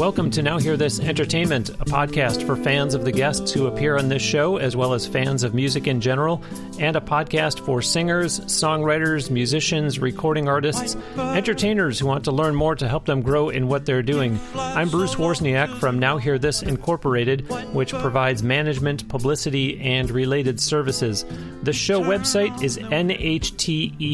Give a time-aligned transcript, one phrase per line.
[0.00, 3.98] Welcome to Now Hear This Entertainment, a podcast for fans of the guests who appear
[3.98, 6.42] on this show, as well as fans of music in general,
[6.80, 12.74] and a podcast for singers, songwriters, musicians, recording artists, entertainers who want to learn more
[12.74, 14.40] to help them grow in what they're doing.
[14.56, 21.26] I'm Bruce Wozniak from Now Hear This Incorporated, which provides management, publicity, and related services.
[21.62, 24.10] The show website is nhte.net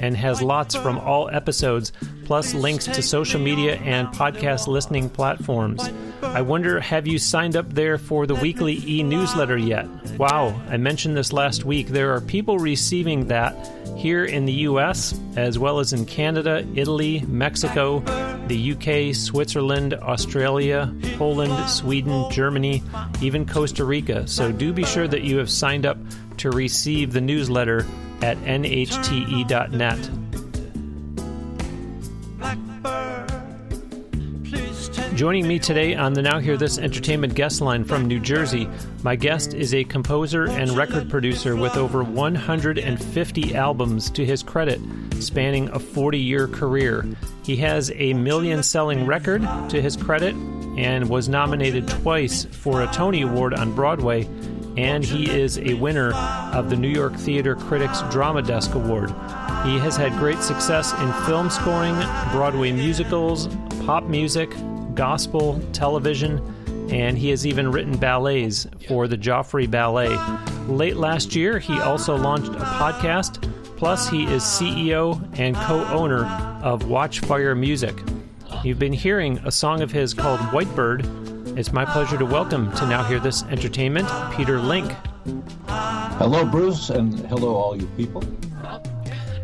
[0.00, 1.92] and has lots from all episodes,
[2.24, 5.90] plus links to social media and podcast listening platforms.
[6.22, 9.86] I wonder, have you signed up there for the weekly e newsletter yet?
[10.18, 11.88] Wow, I mentioned this last week.
[11.88, 13.54] There are people receiving that
[13.96, 18.00] here in the US, as well as in Canada, Italy, Mexico,
[18.46, 22.82] the UK, Switzerland, Australia, Poland, Sweden, Germany,
[23.20, 24.26] even Costa Rica.
[24.26, 25.98] So do be sure that you have signed up
[26.38, 27.86] to receive the newsletter
[28.22, 30.19] at nhte.net.
[35.20, 38.66] Joining me today on the Now Hear This Entertainment guest line from New Jersey,
[39.02, 44.80] my guest is a composer and record producer with over 150 albums to his credit,
[45.18, 47.06] spanning a 40 year career.
[47.44, 50.34] He has a million selling record to his credit
[50.78, 54.26] and was nominated twice for a Tony Award on Broadway
[54.78, 56.14] and he is a winner
[56.54, 59.10] of the New York Theater Critics Drama Desk Award.
[59.66, 61.96] He has had great success in film scoring,
[62.32, 63.48] Broadway musicals,
[63.84, 64.50] pop music,
[64.94, 66.40] gospel, television,
[66.90, 70.14] and he has even written ballets for the Joffrey Ballet.
[70.66, 73.40] Late last year, he also launched a podcast,
[73.76, 76.24] plus, he is CEO and co owner
[76.62, 77.94] of Watchfire Music.
[78.64, 82.86] You've been hearing a song of his called Whitebird it's my pleasure to welcome to
[82.86, 84.94] Now Hear This Entertainment, Peter Link.
[85.66, 88.22] Hello, Bruce, and hello, all you people.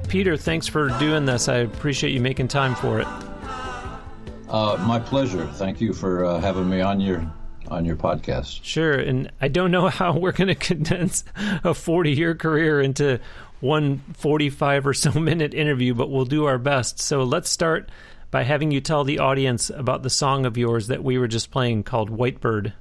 [0.08, 1.48] Peter, thanks for doing this.
[1.48, 3.08] I appreciate you making time for it.
[4.48, 5.46] Uh, my pleasure.
[5.54, 7.30] Thank you for uh, having me on your
[7.68, 8.60] on your podcast.
[8.62, 11.24] Sure, and I don't know how we're going to condense
[11.64, 13.20] a 40 year career into
[13.60, 17.00] one 45 or so minute interview, but we'll do our best.
[17.00, 17.90] So let's start
[18.30, 21.50] by having you tell the audience about the song of yours that we were just
[21.50, 22.72] playing called Whitebird.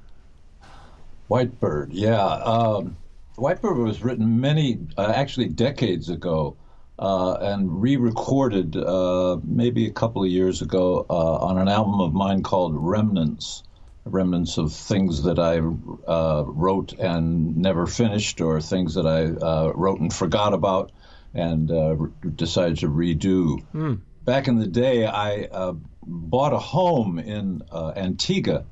[1.30, 2.24] Whitebird, yeah.
[2.24, 2.96] Um,
[3.36, 6.56] Whitebird was written many, uh, actually decades ago,
[6.98, 12.00] uh, and re recorded uh, maybe a couple of years ago uh, on an album
[12.00, 13.62] of mine called Remnants.
[14.04, 19.72] Remnants of things that I uh, wrote and never finished, or things that I uh,
[19.74, 20.92] wrote and forgot about
[21.34, 23.66] and re- decided to redo.
[23.74, 28.66] Mm back in the day, I uh, bought a home in uh, Antigua,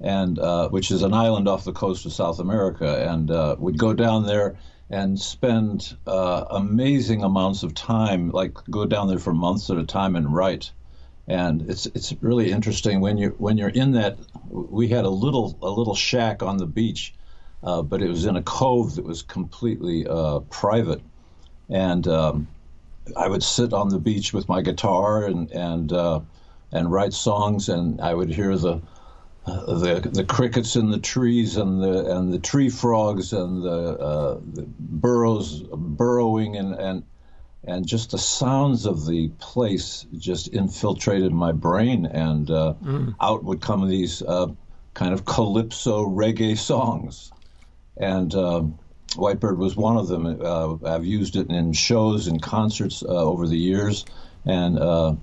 [0.00, 3.76] and uh, which is an island off the coast of South America, and uh, would
[3.76, 4.56] go down there
[4.90, 9.84] and spend uh, amazing amounts of time, like go down there for months at a
[9.84, 10.72] time and write.
[11.28, 14.18] And it's it's really interesting when you when you're in that.
[14.48, 17.14] We had a little a little shack on the beach,
[17.62, 20.06] uh, but it was in a cove that was completely
[20.50, 21.00] private,
[21.68, 22.48] and um,
[23.16, 26.20] I would sit on the beach with my guitar and and uh,
[26.72, 28.80] and write songs, and I would hear the uh,
[29.66, 34.40] the the crickets in the trees and the and the tree frogs and the, uh,
[34.52, 37.04] the burrows burrowing and and
[37.64, 43.14] and just the sounds of the place just infiltrated my brain, and uh, mm.
[43.20, 44.46] out would come these uh,
[44.94, 47.32] kind of calypso reggae songs,
[47.96, 48.34] and.
[48.34, 48.78] Um,
[49.16, 50.24] Whitebird was one of them.
[50.40, 54.04] Uh, I've used it in shows and concerts uh, over the years,
[54.46, 55.14] and uh,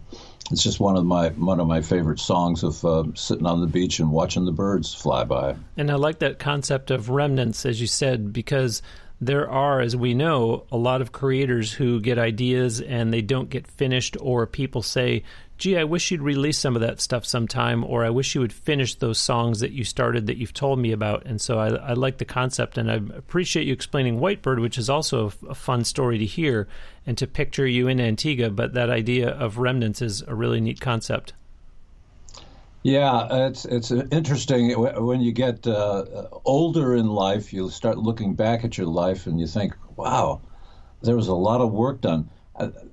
[0.51, 3.67] it's just one of my one of my favorite songs of uh, sitting on the
[3.67, 5.55] beach and watching the birds fly by.
[5.75, 8.81] And I like that concept of remnants, as you said, because
[9.19, 13.49] there are, as we know, a lot of creators who get ideas and they don't
[13.49, 15.23] get finished, or people say,
[15.57, 18.53] gee, I wish you'd release some of that stuff sometime, or I wish you would
[18.53, 21.25] finish those songs that you started that you've told me about.
[21.25, 24.89] And so I, I like the concept, and I appreciate you explaining Whitebird, which is
[24.89, 26.67] also a, fun story to hear
[27.05, 28.51] and to picture you in Antigua.
[28.51, 31.33] But that idea of remnants is a really neat concept.
[32.83, 37.51] Yeah, it's it's interesting when you get uh, older in life.
[37.51, 40.41] You start looking back at your life and you think, "Wow,
[41.01, 42.29] there was a lot of work done."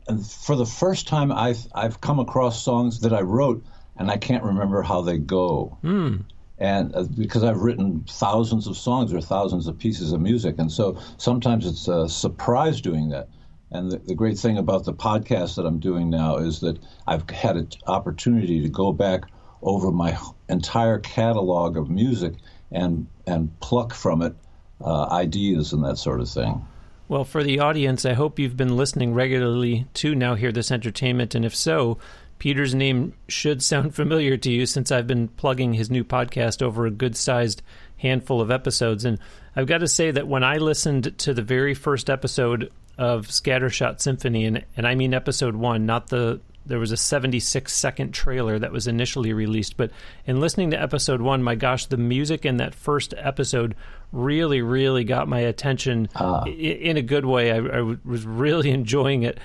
[0.06, 3.64] And for the first time, I've I've come across songs that I wrote
[3.96, 5.78] and I can't remember how they go.
[5.82, 6.24] Mm.
[6.58, 10.70] And uh, because I've written thousands of songs or thousands of pieces of music, and
[10.70, 13.28] so sometimes it's a surprise doing that.
[13.70, 16.78] And the, the great thing about the podcast that I'm doing now is that
[17.08, 19.24] I've had an opportunity to go back
[19.62, 20.16] over my
[20.48, 22.34] entire catalog of music
[22.70, 24.34] and and pluck from it
[24.80, 26.64] uh, ideas and that sort of thing.
[27.06, 31.34] Well, for the audience, I hope you've been listening regularly to Now Hear This Entertainment,
[31.34, 31.98] and if so,
[32.38, 36.86] Peter's name should sound familiar to you since I've been plugging his new podcast over
[36.86, 37.62] a good sized
[37.98, 39.04] handful of episodes.
[39.04, 39.18] And
[39.54, 44.00] I've got to say that when I listened to the very first episode of Scattershot
[44.00, 48.58] Symphony, and, and I mean episode one, not the there was a 76 second trailer
[48.58, 49.76] that was initially released.
[49.76, 49.90] But
[50.26, 53.74] in listening to episode one, my gosh, the music in that first episode
[54.12, 56.44] really, really got my attention uh.
[56.46, 57.52] in a good way.
[57.52, 59.38] I, I, was really enjoying it.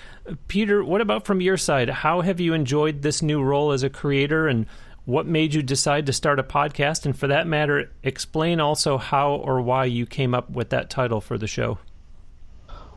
[0.47, 1.89] Peter, what about from your side?
[1.89, 4.65] How have you enjoyed this new role as a creator and
[5.05, 7.05] what made you decide to start a podcast?
[7.05, 11.19] And for that matter, explain also how or why you came up with that title
[11.19, 11.79] for the show.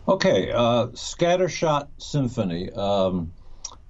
[0.07, 2.71] Okay, uh, Scattershot Symphony.
[2.73, 3.33] Um,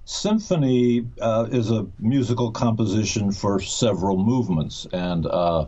[0.05, 5.65] Symphony uh, is a musical composition for several movements, and uh,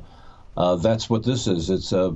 [0.58, 1.70] uh, that's what this is.
[1.70, 2.14] It's a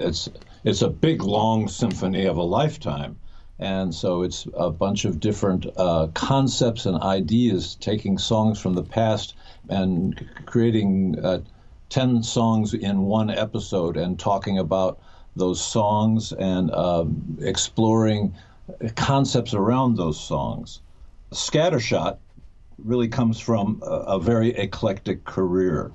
[0.00, 0.28] it's
[0.62, 3.16] it's a big long symphony of a lifetime,
[3.58, 8.84] and so it's a bunch of different uh, concepts and ideas, taking songs from the
[8.84, 9.34] past
[9.68, 11.40] and creating uh,
[11.88, 15.00] ten songs in one episode, and talking about
[15.34, 18.32] those songs and um, exploring
[18.94, 20.80] concepts around those songs.
[21.32, 22.18] Scattershot
[22.78, 25.92] really comes from a, a very eclectic career.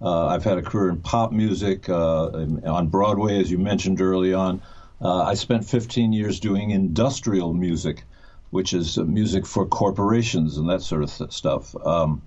[0.00, 2.26] Uh, I've had a career in pop music, uh,
[2.66, 4.60] on Broadway, as you mentioned early on.
[5.00, 8.04] Uh, I spent 15 years doing industrial music,
[8.50, 11.74] which is music for corporations and that sort of th- stuff.
[11.84, 12.22] Um,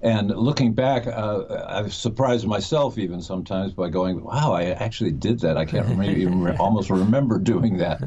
[0.00, 5.38] and looking back, uh, I've surprised myself even sometimes by going, "Wow, I actually did
[5.40, 5.56] that.
[5.56, 8.02] I can't remember, even re- almost remember doing that."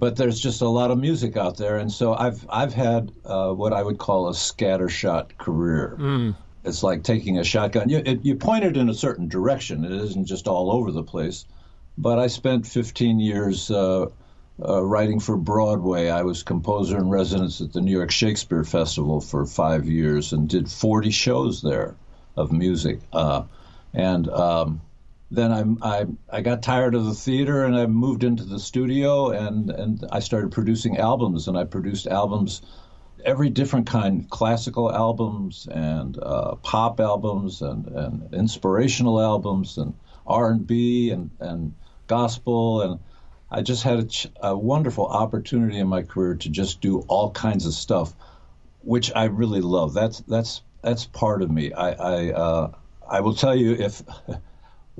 [0.00, 3.52] But there's just a lot of music out there, and so I've I've had uh,
[3.52, 5.96] what I would call a scattershot career.
[6.00, 6.34] Mm.
[6.64, 7.90] It's like taking a shotgun.
[7.90, 9.84] You it, you point it in a certain direction.
[9.84, 11.44] It isn't just all over the place.
[11.98, 14.06] But I spent 15 years uh,
[14.66, 16.08] uh, writing for Broadway.
[16.08, 20.48] I was composer in residence at the New York Shakespeare Festival for five years and
[20.48, 21.94] did 40 shows there
[22.36, 23.00] of music.
[23.12, 23.42] Uh,
[23.92, 24.80] and um,
[25.30, 29.30] then I, I, I got tired of the theater and I moved into the studio
[29.30, 32.62] and, and I started producing albums and I produced albums
[33.24, 39.94] every different kind classical albums and uh, pop albums and, and inspirational albums and
[40.26, 41.74] R&B and, and
[42.06, 42.82] gospel.
[42.82, 43.00] And
[43.50, 47.30] I just had a, ch- a wonderful opportunity in my career to just do all
[47.30, 48.14] kinds of stuff
[48.82, 49.94] which I really love.
[49.94, 51.72] That's that's that's part of me.
[51.72, 52.72] I I, uh,
[53.08, 54.02] I will tell you if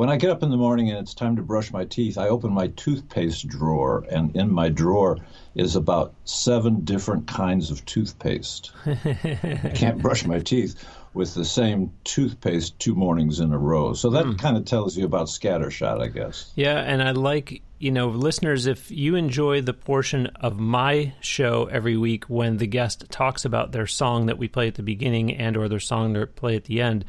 [0.01, 2.29] when I get up in the morning and it's time to brush my teeth, I
[2.29, 5.19] open my toothpaste drawer, and in my drawer
[5.55, 8.73] is about seven different kinds of toothpaste.
[8.87, 10.83] I can't brush my teeth
[11.13, 13.93] with the same toothpaste two mornings in a row.
[13.93, 14.39] So that mm.
[14.39, 16.51] kind of tells you about scattershot, I guess.
[16.55, 21.69] Yeah, and I like, you know, listeners, if you enjoy the portion of my show
[21.71, 25.37] every week when the guest talks about their song that we play at the beginning
[25.37, 27.05] and or their song they play at the end,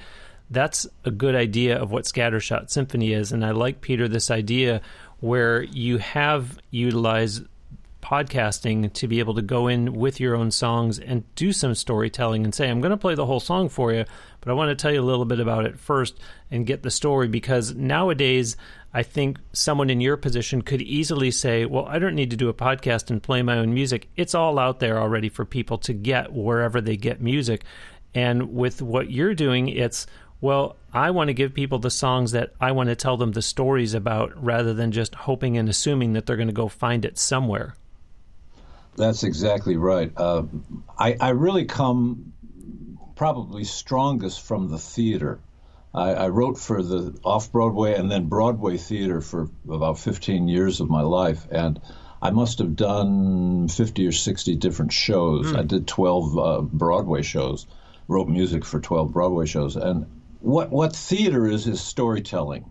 [0.51, 3.31] that's a good idea of what Scattershot Symphony is.
[3.31, 4.81] And I like, Peter, this idea
[5.21, 7.45] where you have utilized
[8.01, 12.43] podcasting to be able to go in with your own songs and do some storytelling
[12.43, 14.03] and say, I'm going to play the whole song for you,
[14.41, 16.91] but I want to tell you a little bit about it first and get the
[16.91, 18.57] story because nowadays,
[18.93, 22.49] I think someone in your position could easily say, Well, I don't need to do
[22.49, 24.09] a podcast and play my own music.
[24.17, 27.63] It's all out there already for people to get wherever they get music.
[28.13, 30.05] And with what you're doing, it's
[30.41, 33.41] well, I want to give people the songs that I want to tell them the
[33.41, 37.17] stories about rather than just hoping and assuming that they're going to go find it
[37.17, 37.75] somewhere.
[38.97, 40.11] That's exactly right.
[40.17, 40.43] Uh,
[40.97, 42.33] I, I, really come
[43.15, 45.39] probably strongest from the theater.
[45.93, 50.81] I, I wrote for the off Broadway and then Broadway theater for about 15 years
[50.81, 51.47] of my life.
[51.49, 51.79] And
[52.21, 55.47] I must have done 50 or 60 different shows.
[55.47, 55.59] Mm.
[55.59, 57.67] I did 12 uh, Broadway shows,
[58.09, 59.77] wrote music for 12 Broadway shows.
[59.77, 60.05] And
[60.41, 62.69] what what theater is is storytelling,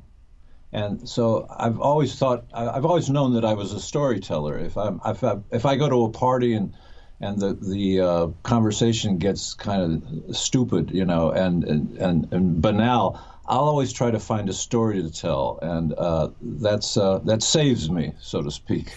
[0.72, 4.58] and so I've always thought I've always known that I was a storyteller.
[4.58, 6.74] If I'm if I, if I go to a party and
[7.20, 12.62] and the the uh, conversation gets kind of stupid, you know, and, and and and
[12.62, 17.42] banal, I'll always try to find a story to tell, and uh, that's uh, that
[17.42, 18.94] saves me, so to speak.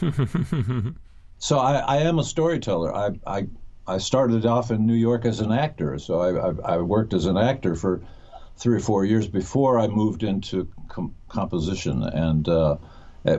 [1.37, 2.95] so I, I am a storyteller.
[2.95, 3.47] I, I
[3.85, 7.25] I started off in New York as an actor, so I, I, I worked as
[7.25, 8.01] an actor for
[8.57, 12.03] three or four years before I moved into com- composition.
[12.03, 12.77] And uh,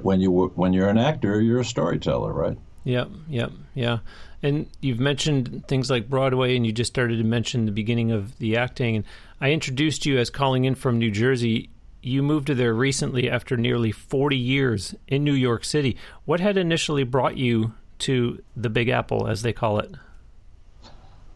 [0.03, 2.59] when you when you're an actor, you're a storyteller, right?
[2.85, 3.99] Yep, yep, yeah.
[4.43, 8.39] And you've mentioned things like Broadway, and you just started to mention the beginning of
[8.39, 8.97] the acting.
[8.97, 9.05] And
[9.41, 11.71] I introduced you as calling in from New Jersey.
[12.03, 15.97] You moved to there recently after nearly 40 years in New York City.
[16.27, 19.93] What had initially brought you to the Big Apple, as they call it?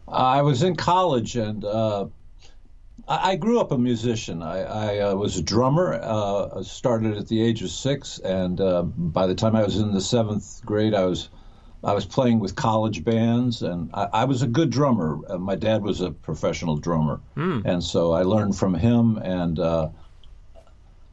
[0.07, 2.07] I was in college and uh,
[3.09, 4.43] I, I, grew up a musician.
[4.43, 5.99] I, I uh, was a drummer.
[6.01, 9.91] Uh, started at the age of six, and uh, by the time I was in
[9.91, 11.29] the seventh grade, I was
[11.83, 15.19] I was playing with college bands, and I, I was a good drummer.
[15.27, 17.65] Uh, my dad was a professional drummer, mm.
[17.65, 19.17] and so I learned from him.
[19.17, 19.89] And uh,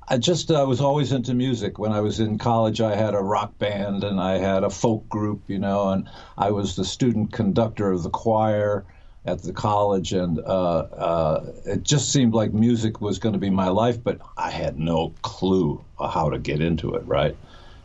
[0.09, 1.79] I just uh, was always into music.
[1.79, 5.09] When I was in college, I had a rock band and I had a folk
[5.09, 8.85] group, you know, and I was the student conductor of the choir
[9.27, 13.51] at the college, and uh, uh, it just seemed like music was going to be
[13.51, 17.37] my life, but I had no clue how to get into it, right?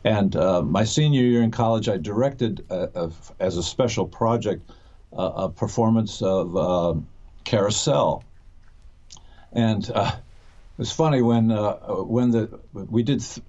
[0.03, 4.69] And uh, my senior year in college, I directed a, a, as a special project
[5.13, 6.93] a performance of uh,
[7.43, 8.23] Carousel,
[9.51, 10.15] and uh,
[10.77, 13.45] was funny when uh, when the we did th-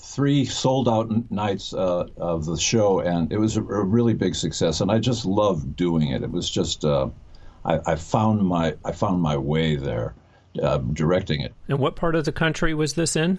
[0.00, 4.34] three sold out nights uh, of the show, and it was a, a, really big
[4.34, 4.80] success.
[4.80, 6.22] And I just loved doing it.
[6.22, 7.08] It was just uh,
[7.64, 10.14] I, I, found my I found my way there,
[10.62, 11.54] uh, directing it.
[11.68, 13.38] And what part of the country was this in?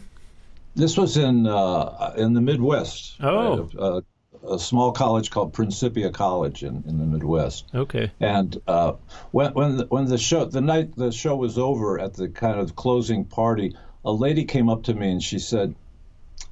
[0.75, 3.15] This was in uh, in the Midwest.
[3.21, 3.69] Oh.
[3.77, 4.01] Uh,
[4.49, 7.65] a small college called Principia College in, in the Midwest.
[7.75, 8.11] Okay.
[8.19, 8.93] And uh,
[9.31, 12.59] when when the, when the show the night the show was over at the kind
[12.59, 13.75] of closing party,
[14.05, 15.75] a lady came up to me and she said,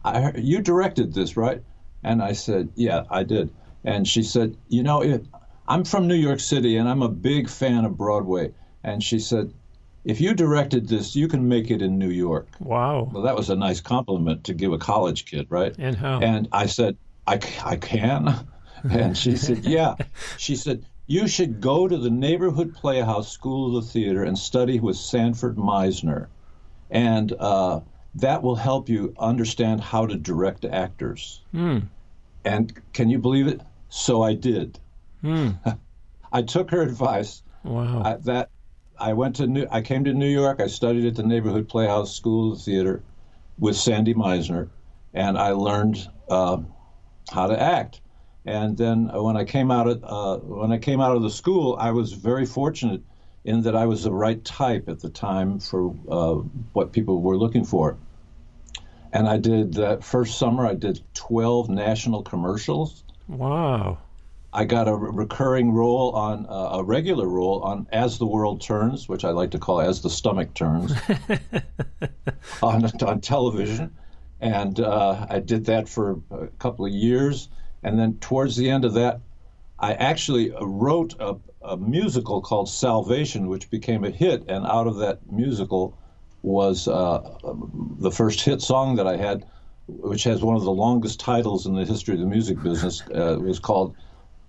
[0.04, 1.62] I heard, "You directed this, right?"
[2.04, 3.50] And I said, "Yeah, I did."
[3.84, 5.26] And she said, "You know, it,
[5.68, 8.54] I'm from New York City and I'm a big fan of Broadway."
[8.84, 9.54] And she said,
[10.06, 12.48] if you directed this, you can make it in New York.
[12.60, 13.10] Wow.
[13.12, 15.76] Well, that was a nice compliment to give a college kid, right?
[15.78, 16.20] And how?
[16.20, 18.48] And I said, I, I can.
[18.90, 19.96] And she said, Yeah.
[20.38, 24.80] She said, You should go to the neighborhood playhouse School of the Theater and study
[24.80, 26.28] with Sanford Meisner.
[26.90, 27.82] And uh,
[28.16, 31.42] that will help you understand how to direct actors.
[31.54, 31.88] Mm.
[32.44, 33.62] And can you believe it?
[33.90, 34.80] So I did.
[35.24, 35.58] Mm.
[36.32, 37.42] I took her advice.
[37.64, 38.04] Wow.
[38.04, 38.50] I, that
[39.00, 40.62] I went to New, I came to New York.
[40.62, 43.02] I studied at the neighborhood playhouse School of Theater
[43.58, 44.70] with Sandy Meisner,
[45.14, 46.58] and I learned uh,
[47.32, 48.02] how to act.
[48.46, 51.30] And then uh, when I came out of uh, when I came out of the
[51.30, 53.02] school, I was very fortunate
[53.50, 56.36] in that I was the right type at the time for uh,
[56.74, 57.98] what people were looking for.
[59.12, 60.66] And I did that first summer.
[60.66, 63.04] I did 12 national commercials.
[63.28, 63.98] Wow.
[64.54, 69.08] I got a recurring role on uh, a regular role on As the World Turns,
[69.08, 70.94] which I like to call As the Stomach Turns,
[72.62, 73.96] on, on television
[74.42, 77.50] and uh, I did that for a couple of years.
[77.84, 79.22] And then towards the end of that,
[79.78, 81.38] I actually wrote a,
[81.70, 84.46] a, musical called Salvation, which became a hit.
[84.50, 85.98] And out of that musical
[86.42, 87.38] was uh,
[88.00, 89.46] the first hit song that I had,
[89.88, 93.02] which has one of the longest titles in the history of the music business.
[93.14, 93.96] Uh, it was called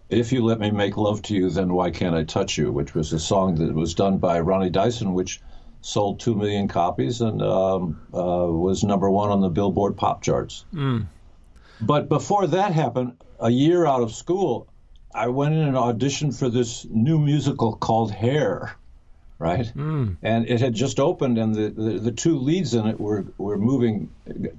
[0.08, 2.94] "If You Let Me Make Love to You, Then Why Can't I Touch You," which
[2.94, 5.40] was a song that was done by Ronnie Dyson, which
[5.82, 10.64] sold two million copies and um, uh, was number one on the Billboard pop charts.
[10.74, 11.06] Mm.
[11.80, 14.68] But before that happened, a year out of school,
[15.14, 18.76] I went in and auditioned for this new musical called Hair,
[19.38, 19.66] right?
[19.74, 20.16] Mm.
[20.22, 23.58] And it had just opened, and the, the, the, two leads in it were, were
[23.58, 24.10] moving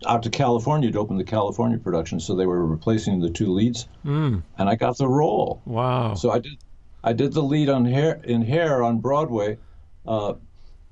[0.06, 3.88] out to California to open the California production, so they were replacing the two leads.
[4.06, 4.44] Mm.
[4.58, 5.62] And I got the role.
[5.66, 6.16] Wow!
[6.16, 6.58] So I did
[7.04, 9.58] I did the lead on Hair in Hair on Broadway.
[10.06, 10.34] Uh,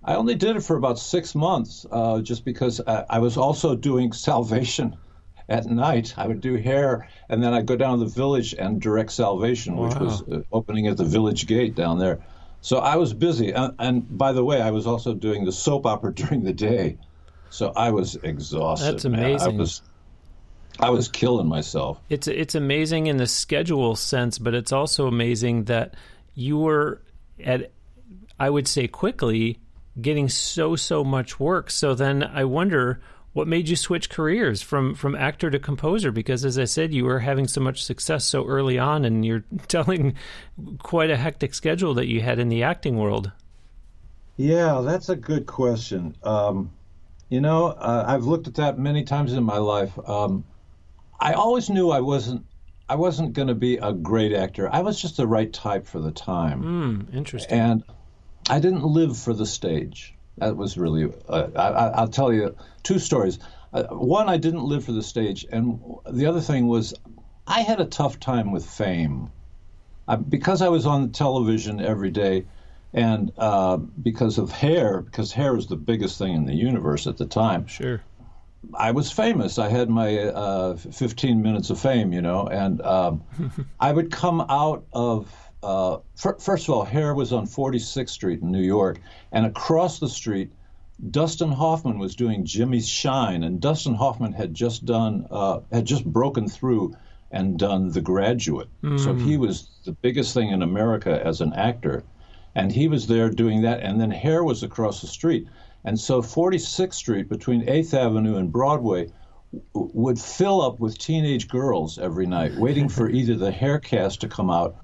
[0.04, 3.75] I only did it for about six months, uh, just because I, I, was also
[3.75, 4.96] doing salvation
[5.50, 6.13] at night.
[6.18, 9.75] I would do hair, and then I'd go down to the village and direct salvation,
[9.75, 9.88] wow.
[9.88, 12.20] which was uh, opening at the village gate down there.
[12.62, 13.51] So I was busy.
[13.51, 16.98] And, and, by the way, I was also doing the soap opera during the day.
[17.50, 18.94] So I was exhausted.
[18.94, 19.56] That's amazing.
[19.56, 19.82] I was,
[20.79, 22.00] I was killing myself.
[22.10, 25.96] It's it's amazing in the schedule sense, but it's also amazing that
[26.36, 27.01] you were
[27.44, 27.72] at,
[28.39, 29.58] I would say, quickly
[30.00, 31.72] getting so so much work.
[31.72, 33.01] So then I wonder
[33.33, 37.05] what made you switch careers from from actor to composer because as I said you
[37.05, 40.15] were having so much success so early on and you're telling
[40.79, 43.31] quite a hectic schedule that you had in the acting world.
[44.38, 46.15] Yeah, that's a good question.
[46.24, 46.71] Um,
[47.27, 49.98] you know, uh, I've looked at that many times in my life.
[50.07, 50.45] Um,
[51.19, 52.45] I always knew I wasn't
[52.88, 54.67] I wasn't going to be a great actor.
[54.74, 56.63] I was just the right type for the time.
[57.09, 57.59] Mm, interesting.
[57.59, 57.83] And
[58.50, 60.15] I didn't live for the stage.
[60.39, 63.39] That was really, uh, I, will tell you two stories.
[63.74, 65.46] Uh, one, I didn't live for the stage.
[65.51, 65.79] And
[66.10, 66.93] the other thing was,
[67.48, 69.31] I had a tough time with fame.
[70.08, 72.46] I, because I was on television every day,
[72.93, 77.17] and uh, because of hair, because hair was the biggest thing in the universe at
[77.17, 77.67] the time.
[77.67, 78.01] Sure.
[78.74, 79.58] I was famous.
[79.58, 83.24] I had my uh, 15 minutes of fame, you know, and um,
[83.79, 88.51] I would come out of uh, first of all, Hair was on 46th Street in
[88.51, 89.01] New York,
[89.32, 90.51] and across the street,
[91.12, 96.06] Dustin Hoffman was doing Jimmy's Shine, and Dustin Hoffman had just done uh, had just
[96.06, 96.96] broken through
[97.32, 99.00] and done The Graduate, mm.
[99.00, 102.04] so he was the biggest thing in America as an actor,
[102.56, 105.48] and he was there doing that, and then Hair was across the street,
[105.84, 109.10] and so 46th Street between 8th Avenue and Broadway
[109.74, 114.28] would fill up with teenage girls every night, waiting for either the Hair cast to
[114.28, 114.78] come out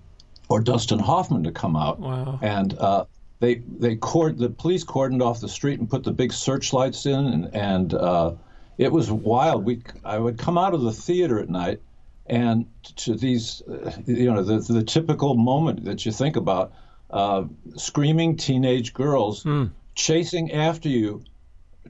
[0.49, 1.99] or Dustin Hoffman to come out.
[1.99, 2.39] Wow.
[2.41, 3.05] And uh,
[3.39, 7.25] they they cord the police cordoned off the street and put the big searchlights in,
[7.25, 8.33] and, and uh,
[8.77, 9.65] it was wild.
[9.65, 11.81] We I would come out of the theater at night,
[12.25, 12.65] and
[12.97, 16.73] to these, uh, you know, the the typical moment that you think about,
[17.09, 17.43] uh,
[17.75, 19.69] screaming teenage girls mm.
[19.95, 21.23] chasing after you,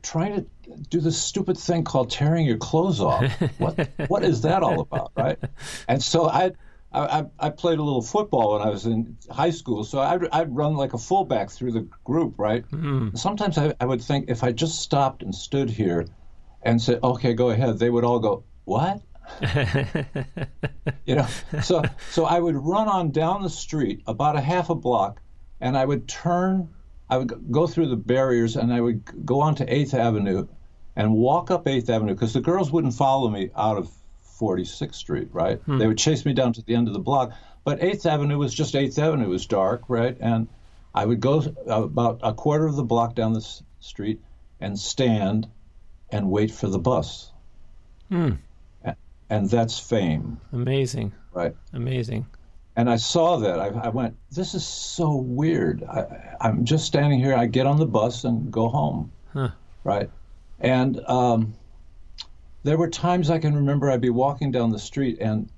[0.01, 0.45] trying to
[0.89, 3.31] do this stupid thing called tearing your clothes off.
[3.59, 5.37] what what is that all about, right?
[5.87, 6.51] And so I
[6.95, 10.55] I, I played a little football when I was in high school, so I'd, I'd
[10.55, 12.67] run like a fullback through the group, right?
[12.71, 13.17] Mm.
[13.17, 16.07] Sometimes I, I would think if I just stopped and stood here
[16.61, 19.01] and said, "Okay, go ahead," they would all go, "What?"
[21.05, 21.27] you know,
[21.61, 25.21] so so I would run on down the street about a half a block,
[25.59, 26.69] and I would turn,
[27.09, 30.47] I would go through the barriers, and I would go on to Eighth Avenue,
[30.95, 33.91] and walk up Eighth Avenue because the girls wouldn't follow me out of
[34.39, 35.59] 46th Street, right?
[35.61, 35.77] Hmm.
[35.77, 37.33] They would chase me down to the end of the block.
[37.63, 39.25] But 8th Avenue was just 8th Avenue.
[39.25, 40.15] It was dark, right?
[40.19, 40.47] And
[40.93, 43.45] I would go about a quarter of the block down the
[43.79, 44.21] street
[44.59, 45.47] and stand
[46.09, 47.31] and wait for the bus.
[48.09, 48.33] Hmm.
[49.29, 50.39] And that's fame.
[50.53, 51.13] Amazing.
[51.33, 51.55] Right.
[51.73, 52.27] Amazing.
[52.75, 53.59] And I saw that.
[53.59, 55.83] I, I went, this is so weird.
[55.83, 57.35] I, am just standing here.
[57.35, 59.11] I get on the bus and go home.
[59.33, 59.49] Huh.
[59.83, 60.09] Right.
[60.59, 61.55] And um,
[62.65, 65.49] there were times I can remember I'd be walking down the street and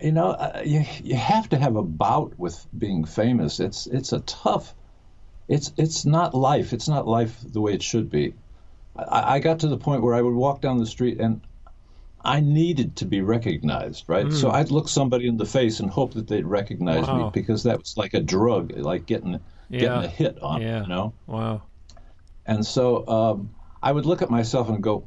[0.00, 4.12] you know uh, you, you have to have a bout with being famous it's it's
[4.12, 4.74] a tough
[5.48, 8.34] it's it's not life it's not life the way it should be
[8.96, 11.40] I, I got to the point where I would walk down the street and
[12.24, 14.26] I needed to be recognized, right?
[14.26, 14.34] Mm.
[14.34, 17.26] So I'd look somebody in the face and hope that they'd recognize wow.
[17.26, 19.38] me because that was like a drug, like getting
[19.70, 19.80] yeah.
[19.80, 20.82] getting a hit on, yeah.
[20.82, 21.12] you know.
[21.28, 21.62] Wow.
[22.44, 25.06] And so um, I would look at myself and go,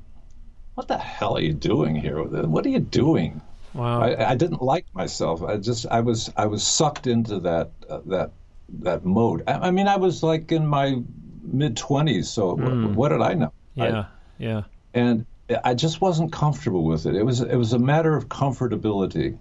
[0.80, 2.24] what the hell are you doing here?
[2.24, 3.42] What are you doing?
[3.74, 4.02] Wow.
[4.02, 5.44] I, I didn't like myself.
[5.44, 8.32] I just I was I was sucked into that uh, that
[8.80, 9.44] that mode.
[9.46, 11.02] I, I, mean, I was like in my
[11.44, 12.88] mid twenties, so mm.
[12.88, 13.52] what, what, did I know?
[13.76, 14.06] Yeah, I,
[14.38, 14.62] yeah.
[14.94, 15.26] And
[15.66, 17.14] I just wasn't comfortable with it.
[17.14, 19.38] It was it was a matter of comfortability.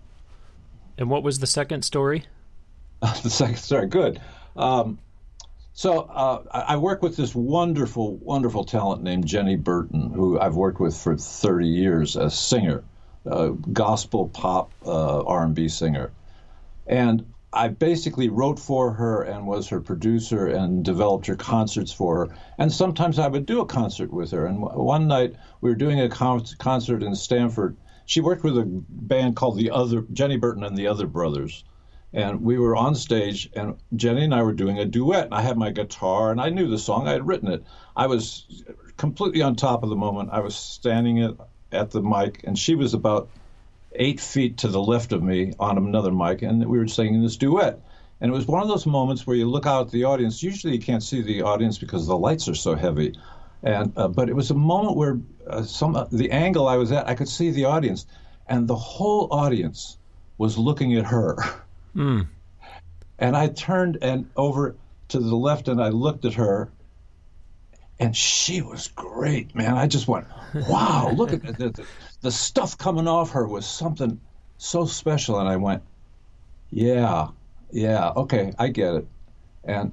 [0.99, 2.25] And what was the second story?
[3.01, 4.21] the second story, good.
[4.57, 4.99] Um,
[5.79, 10.81] so uh, I work with this wonderful, wonderful talent named Jenny Burton, who I've worked
[10.81, 12.83] with for 30 years as singer,
[13.25, 16.11] uh, gospel pop uh, R&B singer,
[16.89, 22.27] and I basically wrote for her and was her producer and developed her concerts for
[22.27, 22.37] her.
[22.59, 24.47] And sometimes I would do a concert with her.
[24.47, 27.77] And one night we were doing a con- concert in Stanford.
[28.05, 31.63] She worked with a band called the Other Jenny Burton and the Other Brothers
[32.13, 35.43] and we were on stage and jenny and i were doing a duet and i
[35.43, 37.07] had my guitar and i knew the song.
[37.07, 37.65] I had written it.
[37.97, 38.65] I was
[38.97, 40.31] completely on top of the moment.
[40.33, 41.35] I was standing at,
[41.73, 43.29] at the mic and she was about
[43.93, 47.37] eight feet to the left of me on another mic and we were singing this
[47.37, 47.81] duet.
[48.21, 50.43] And it was one of those moments where you look out at the audience.
[50.43, 53.15] Usually you can't see the audience because the lights are so heavy.
[53.63, 56.93] And uh, but it was a moment where uh, some uh, the angle i was
[56.93, 58.07] at i could see the audience
[58.47, 59.99] and the whole audience
[60.37, 61.37] was looking at her
[61.99, 62.29] Mm.
[63.19, 64.77] And I turned and over
[65.09, 66.71] to the left and I looked at her
[67.99, 69.77] and she was great, man.
[69.77, 70.27] I just went,
[70.69, 71.87] wow, look at the, the,
[72.21, 74.21] the, stuff coming off her was something
[74.57, 75.41] so special.
[75.41, 75.83] And I went,
[76.71, 77.29] yeah,
[77.73, 79.09] yeah, okay, I get it.
[79.65, 79.93] And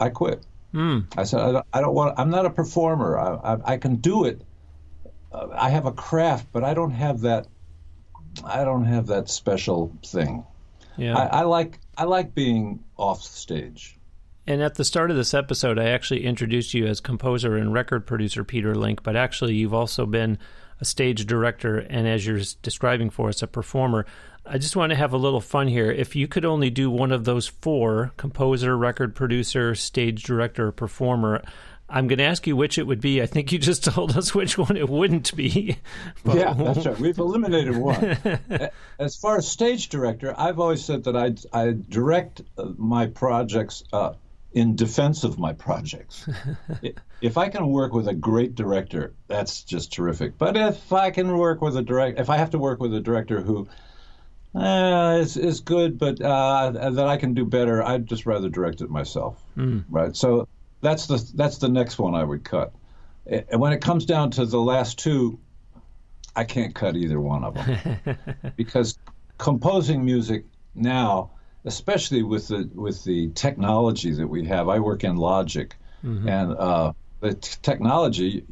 [0.00, 0.44] I quit.
[0.74, 1.06] Mm.
[1.16, 3.16] I said, I don't, I don't, want, I'm not a performer.
[3.16, 4.42] I, I, I can do it.
[5.32, 7.46] Uh, I have a craft, but I don't have that,
[8.44, 10.44] I don't have that special thing.
[10.96, 11.16] Yeah.
[11.16, 13.98] I, I like I like being off stage.
[14.46, 18.06] And at the start of this episode, I actually introduced you as composer and record
[18.06, 20.38] producer Peter Link, but actually, you've also been
[20.80, 24.04] a stage director and, as you're describing for us, a performer.
[24.44, 25.90] I just want to have a little fun here.
[25.90, 31.42] If you could only do one of those four composer, record producer, stage director, performer
[31.88, 33.20] I'm going to ask you which it would be.
[33.20, 35.78] I think you just told us which one it wouldn't be.
[36.24, 36.36] But...
[36.36, 36.98] Yeah, that's right.
[36.98, 38.16] We've eliminated one.
[38.98, 43.84] as far as stage director, I've always said that I, I direct uh, my projects
[43.92, 44.14] uh,
[44.52, 46.26] in defense of my projects.
[47.20, 50.38] if I can work with a great director, that's just terrific.
[50.38, 53.00] But if I can work with a direct, if I have to work with a
[53.00, 53.68] director who
[54.54, 57.82] Uh, it's, it's good, but uh, that I can do better.
[57.82, 59.84] I'd just rather direct it myself, mm.
[59.90, 60.14] right?
[60.14, 60.46] So
[60.84, 62.72] that's the that's the next one I would cut.
[63.26, 65.38] And when it comes down to the last two,
[66.36, 67.98] I can't cut either one of them
[68.56, 68.98] because
[69.38, 70.44] composing music
[70.74, 71.30] now,
[71.64, 76.28] especially with the with the technology that we have, I work in Logic, mm-hmm.
[76.28, 78.44] and uh, the t- technology.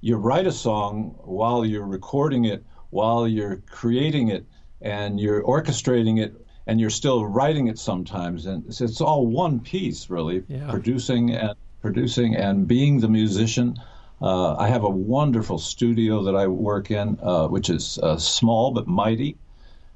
[0.00, 4.44] You write a song while you're recording it, while you're creating it
[4.82, 9.60] and you're orchestrating it and you're still writing it sometimes and it's, it's all one
[9.60, 10.70] piece really yeah.
[10.70, 13.76] producing and producing and being the musician
[14.24, 18.70] uh, I have a wonderful studio that I work in, uh, which is uh, small
[18.70, 19.36] but mighty,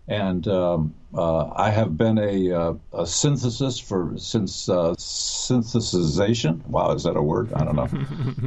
[0.07, 6.67] and um, uh, I have been a, uh, a synthesis for since uh, synthesization.
[6.67, 7.53] Wow, is that a word?
[7.55, 7.77] I don't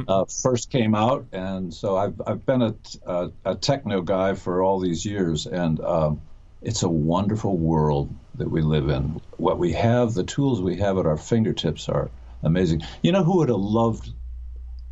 [0.06, 0.26] know.
[0.42, 2.74] first came out, and so I've I've been a,
[3.06, 6.20] a, a techno guy for all these years, and um,
[6.62, 9.20] it's a wonderful world that we live in.
[9.36, 12.10] What we have, the tools we have at our fingertips are
[12.42, 12.82] amazing.
[13.02, 14.12] You know who would have loved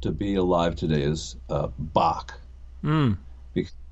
[0.02, 2.34] to be alive today is uh, Bach.
[2.82, 3.18] Mm.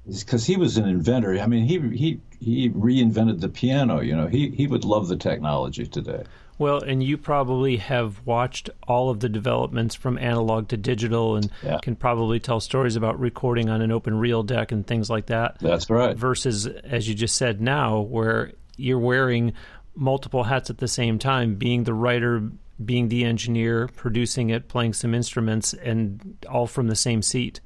[0.07, 1.39] Because he was an inventor.
[1.39, 4.01] I mean, he he he reinvented the piano.
[4.01, 6.25] You know, he he would love the technology today.
[6.59, 11.51] Well, and you probably have watched all of the developments from analog to digital and
[11.63, 11.79] yeah.
[11.81, 15.59] can probably tell stories about recording on an open reel deck and things like that.
[15.61, 16.17] That's right.
[16.17, 19.53] Versus, as you just said now, where you're wearing
[19.95, 22.51] multiple hats at the same time, being the writer,
[22.85, 27.61] being the engineer, producing it, playing some instruments, and all from the same seat.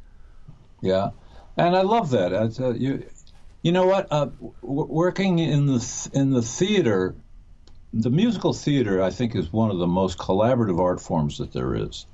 [0.82, 1.10] Yeah.
[1.56, 2.32] And I love that.
[2.32, 3.06] Uh, you,
[3.62, 4.08] you know what?
[4.10, 4.26] Uh,
[4.62, 7.14] w- working in the th- in the theater
[7.94, 11.74] the musical theater, I think, is one of the most collaborative art forms that there
[11.74, 12.06] is.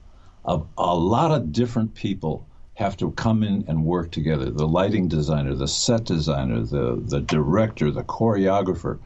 [0.44, 5.08] A, a lot of different people have to come in and work together the lighting
[5.08, 8.98] designer, the set designer, the, the director, the choreographer.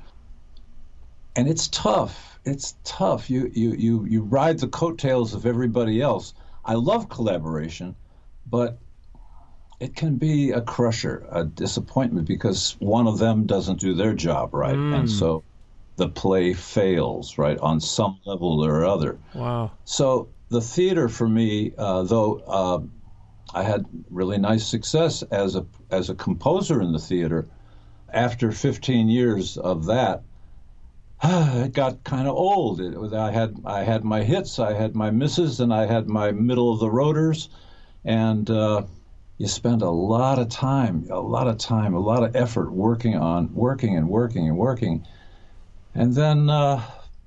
[1.37, 2.39] And it's tough.
[2.45, 3.31] It's tough.
[3.31, 6.35] You, you, you, you ride the coattails of everybody else.
[6.65, 7.97] I love collaboration,
[8.47, 8.79] but
[9.81, 14.55] it can be a crusher, a disappointment because one of them doesn't do their job
[14.55, 14.77] right.
[14.77, 15.01] Mm.
[15.01, 15.45] And so
[15.97, 19.19] the play fails, right, on some level or other.
[19.35, 19.73] Wow.
[19.85, 22.81] So the theater for me, uh, though uh,
[23.55, 27.49] I had really nice success as a as a composer in the theater,
[28.09, 30.23] after 15 years of that,
[31.23, 32.81] it got kind of old.
[32.81, 36.33] It, I had I had my hits, I had my misses, and I had my
[36.33, 37.49] middle of the rotors,
[38.05, 38.83] and uh,
[39.39, 43.17] you spend a lot of time, a lot of time, a lot of effort working
[43.17, 45.07] on working and working and working
[45.95, 46.83] and then uh,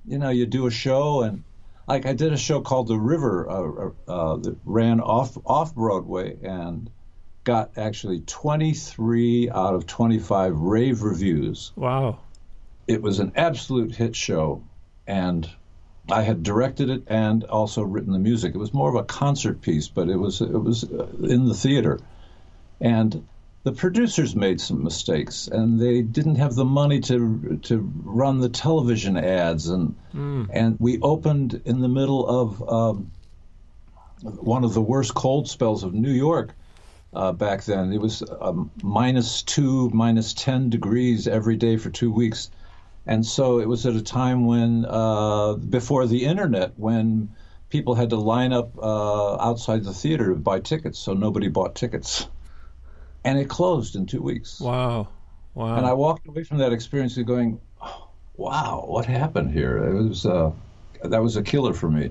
[0.06, 1.44] you know you do a show and
[1.86, 6.36] like I did a show called The River uh, uh, that ran off off Broadway
[6.42, 6.90] and
[7.44, 11.72] got actually 23 out of 25 rave reviews.
[11.76, 12.18] Wow!
[12.88, 14.64] It was an absolute hit show,
[15.06, 15.48] and
[16.10, 18.54] I had directed it and also written the music.
[18.54, 21.54] It was more of a concert piece, but it was it was uh, in the
[21.54, 22.00] theater,
[22.80, 23.26] and
[23.66, 28.48] the producers made some mistakes and they didn't have the money to to run the
[28.48, 30.48] television ads and mm.
[30.52, 33.10] and we opened in the middle of um,
[34.22, 36.54] one of the worst cold spells of New York
[37.12, 37.92] uh, back then.
[37.92, 42.52] It was um, minus two, minus ten degrees every day for two weeks,
[43.04, 47.30] and so it was at a time when uh, before the internet when
[47.68, 51.74] people had to line up uh, outside the theater to buy tickets, so nobody bought
[51.74, 52.28] tickets
[53.26, 54.60] and it closed in two weeks.
[54.60, 55.08] Wow,
[55.54, 55.76] wow!
[55.76, 60.24] And I walked away from that experience going, oh, "Wow, what happened here?" It was
[60.24, 60.52] uh,
[61.02, 62.10] that was a killer for me.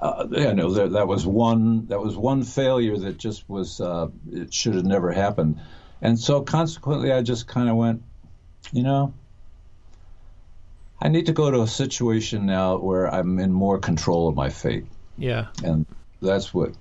[0.00, 4.08] Uh, yeah, no, that, that was one that was one failure that just was uh,
[4.32, 5.60] it should have never happened,
[6.00, 8.02] and so consequently, I just kind of went,
[8.72, 9.12] you know,
[11.00, 14.48] I need to go to a situation now where I'm in more control of my
[14.48, 14.86] fate.
[15.18, 15.84] Yeah, and
[16.22, 16.72] that's what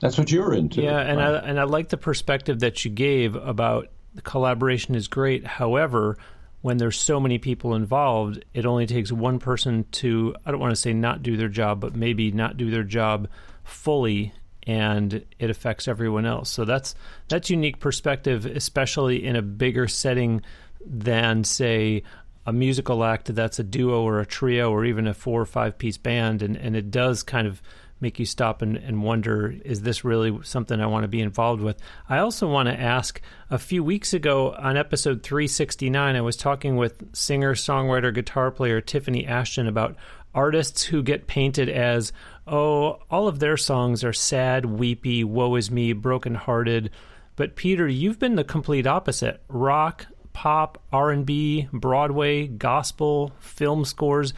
[0.00, 0.82] that's what you're into.
[0.82, 1.34] Yeah, and right?
[1.34, 5.46] I and I like the perspective that you gave about the collaboration is great.
[5.46, 6.16] However,
[6.60, 10.72] when there's so many people involved, it only takes one person to I don't want
[10.72, 13.28] to say not do their job, but maybe not do their job
[13.64, 14.32] fully
[14.66, 16.50] and it affects everyone else.
[16.50, 16.94] So that's
[17.28, 20.42] that's unique perspective especially in a bigger setting
[20.84, 22.02] than say
[22.46, 25.76] a musical act that's a duo or a trio or even a four or five
[25.76, 27.60] piece band and, and it does kind of
[28.00, 31.62] make you stop and, and wonder is this really something I want to be involved
[31.62, 31.78] with?
[32.08, 36.76] I also want to ask a few weeks ago on episode 369, I was talking
[36.76, 39.96] with singer, songwriter, guitar player Tiffany Ashton about
[40.34, 42.12] artists who get painted as,
[42.46, 46.90] oh, all of their songs are sad, weepy, woe is me, brokenhearted.
[47.36, 54.34] But Peter, you've been the complete opposite rock, pop, R&B, Broadway, gospel, film scores.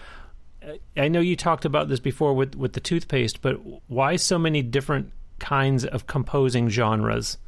[0.96, 3.54] I know you talked about this before with with the toothpaste, but
[3.88, 7.38] why so many different kinds of composing genres?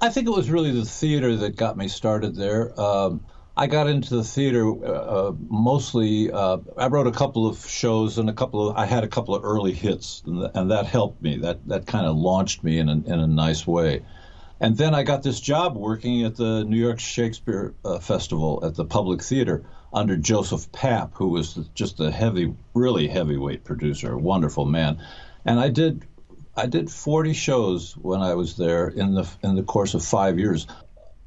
[0.00, 2.78] I think it was really the theater that got me started there.
[2.80, 3.24] Um,
[3.56, 6.32] I got into the theater uh, mostly.
[6.32, 8.76] Uh, I wrote a couple of shows and a couple of.
[8.76, 11.38] I had a couple of early hits, and, and that helped me.
[11.38, 14.02] That that kind of launched me in a, in a nice way.
[14.60, 18.74] And then I got this job working at the New York Shakespeare uh, Festival at
[18.74, 24.18] the Public Theater under Joseph Papp, who was just a heavy, really heavyweight producer, a
[24.18, 25.00] wonderful man.
[25.44, 26.04] And I did
[26.56, 30.38] I did 40 shows when I was there in the in the course of five
[30.38, 30.66] years.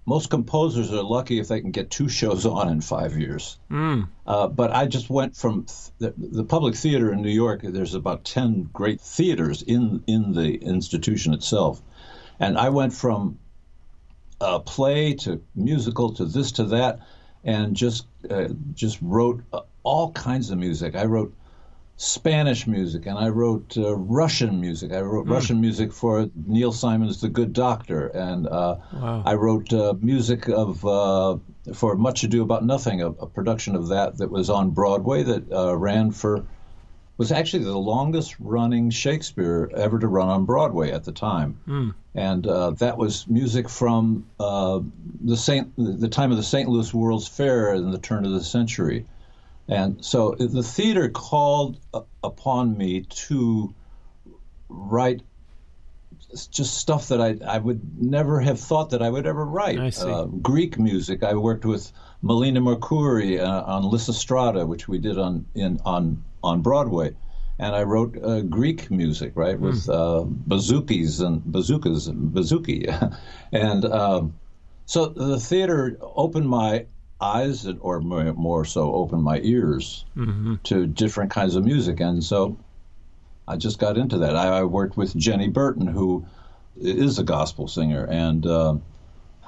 [0.05, 3.57] Most composers are lucky if they can get two shows on in five years.
[3.69, 4.07] Mm.
[4.25, 5.65] Uh, but I just went from
[5.99, 7.59] th- the, the, public theater in New York.
[7.61, 11.81] There's about 10 great theaters in in the institution itself,
[12.39, 13.39] and I went from
[14.39, 16.99] a play to musical to this to that,
[17.43, 20.95] and just uh, just wrote uh, all kinds of music.
[20.95, 21.33] I wrote
[21.97, 24.91] Spanish music, and I wrote uh, Russian music.
[24.91, 25.31] I wrote mm.
[25.31, 29.23] Russian music for Neil Simon's The Good Doctor, and uh, wow.
[29.25, 31.37] I wrote uh, music of uh,
[31.73, 35.51] for Much Ado About Nothing, a, a, production of that that was on Broadway that
[35.51, 36.45] uh, ran for
[37.17, 41.93] was actually the longest running Shakespeare ever to run on Broadway at the time, mm.
[42.13, 46.69] and uh, that was music from the Saint the time of the St.
[46.69, 49.05] Louis World's Fair in the turn of the century.
[49.69, 51.77] And so the theater called
[52.23, 53.73] upon me to
[54.69, 55.21] write
[56.51, 59.77] just stuff that I, I would never have thought that I would ever write.
[60.09, 61.23] Uh, Greek music.
[61.23, 66.61] I worked with Melina Mercouri uh, on Lysistrata, which we did on in on on
[66.61, 67.15] Broadway,
[67.59, 70.43] and I wrote uh, Greek music, right, with mm.
[70.47, 73.17] bouzouki and bazookas and bouzouki,
[73.51, 74.33] and um,
[74.85, 76.85] so the theater opened my
[77.19, 80.55] eyes or more so opened my ears mm-hmm.
[80.63, 81.99] to different kinds of music.
[81.99, 82.57] And so
[83.47, 84.35] i just got into that.
[84.35, 86.25] I, I worked with jenny burton who
[86.79, 88.05] is a gospel singer.
[88.05, 88.77] And uh,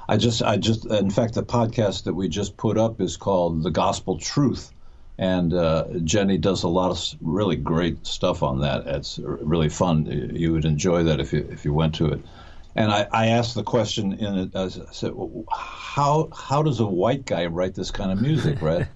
[0.07, 3.63] i just i just in fact the podcast that we just put up is called
[3.63, 4.73] the gospel truth
[5.19, 10.05] and uh, jenny does a lot of really great stuff on that it's really fun
[10.33, 12.21] you would enjoy that if you if you went to it
[12.75, 14.55] and I, I asked the question in it.
[14.55, 18.87] I said, well, "How how does a white guy write this kind of music, right?"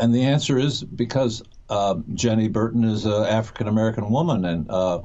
[0.00, 5.02] and the answer is because uh, Jenny Burton is an African American woman, and uh,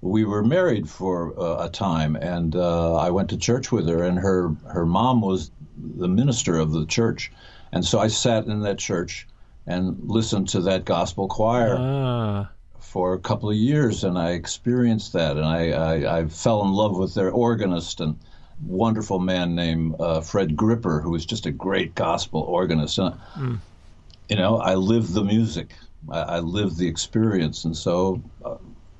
[0.00, 4.02] we were married for uh, a time, and uh, I went to church with her,
[4.02, 7.30] and her her mom was the minister of the church,
[7.72, 9.28] and so I sat in that church
[9.70, 11.76] and listened to that gospel choir.
[11.78, 12.50] Ah
[12.90, 16.72] for a couple of years, and I experienced that, and I, I, I fell in
[16.72, 18.18] love with their organist and
[18.66, 22.98] wonderful man named uh, Fred Gripper, who was just a great gospel organist.
[22.98, 23.58] And, mm.
[24.28, 25.72] You know, I lived the music,
[26.10, 28.22] I, I lived the experience, and so.
[28.44, 28.56] Uh,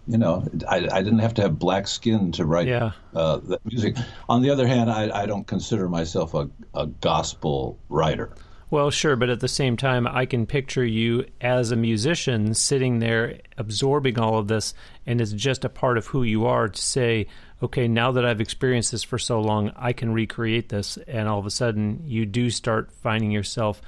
[0.06, 2.92] you know, I, I, didn't have to have black skin to write yeah.
[3.14, 3.96] uh, that music.
[4.28, 8.30] On the other hand, I, I don't consider myself a, a gospel writer.
[8.70, 13.00] Well, sure, but at the same time, I can picture you as a musician sitting
[13.00, 14.74] there absorbing all of this,
[15.06, 17.26] and it's just a part of who you are to say,
[17.61, 20.98] okay, now that I've experienced this for so long, I can recreate this.
[21.09, 23.83] And all of a sudden, you do start finding yourself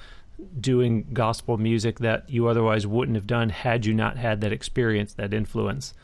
[0.59, 5.15] doing gospel music that you otherwise wouldn't have done had you not had that experience,
[5.15, 5.95] that influence.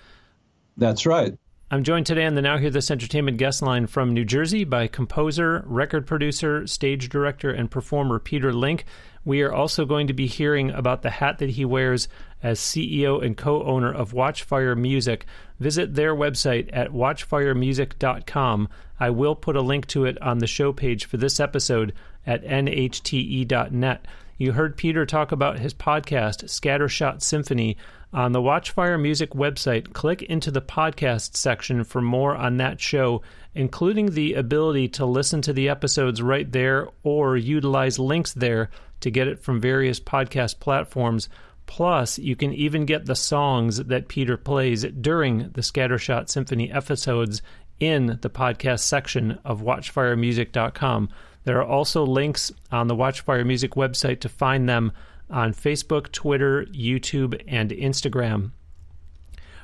[0.77, 1.37] That's right.
[1.70, 4.87] I'm joined today on the Now Hear This Entertainment guest line from New Jersey by
[4.87, 8.87] composer, record producer, stage director, and performer Peter Link.
[9.22, 12.09] We are also going to be hearing about the hat that he wears
[12.42, 15.26] as CEO and co owner of Watchfire Music.
[15.61, 18.68] Visit their website at watchfiremusic.com.
[18.98, 21.92] I will put a link to it on the show page for this episode
[22.26, 24.07] at nhte.net.
[24.38, 27.76] You heard Peter talk about his podcast, Scattershot Symphony
[28.12, 33.23] on the Watchfire Music website, click into the podcast section for more on that show,
[33.55, 39.11] including the ability to listen to the episodes right there or utilize links there to
[39.11, 41.29] get it from various podcast platforms.
[41.66, 47.42] Plus, you can even get the songs that Peter plays during the Scattershot Symphony episodes
[47.79, 51.11] in the podcast section of watchfiremusic.com.
[51.44, 54.92] There are also links on the Watchfire Music website to find them
[55.31, 58.53] on Facebook, Twitter, YouTube, and Instagram.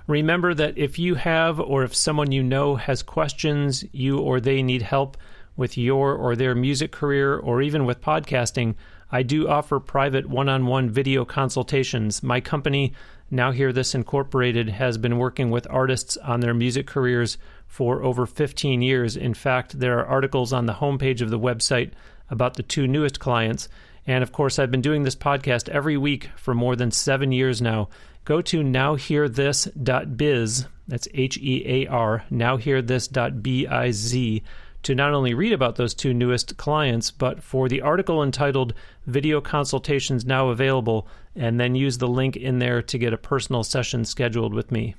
[0.07, 4.63] Remember that if you have or if someone you know has questions, you or they
[4.63, 5.17] need help
[5.57, 8.75] with your or their music career or even with podcasting,
[9.11, 12.23] I do offer private one on one video consultations.
[12.23, 12.93] My company,
[13.31, 18.27] Now Hear This Incorporated, has been working with artists on their music careers for over
[18.27, 19.17] 15 years.
[19.17, 21.93] In fact, there are articles on the homepage of the website
[22.29, 23.69] about the two newest clients.
[24.07, 27.63] And of course, I've been doing this podcast every week for more than seven years
[27.63, 27.89] now.
[28.25, 34.43] Go to nowhearthis.biz, that's H E A R, nowhearthis.biz,
[34.83, 38.75] to not only read about those two newest clients, but for the article entitled
[39.07, 43.65] Video Consultations Now Available, and then use the link in there to get a personal
[43.65, 44.95] session scheduled with me.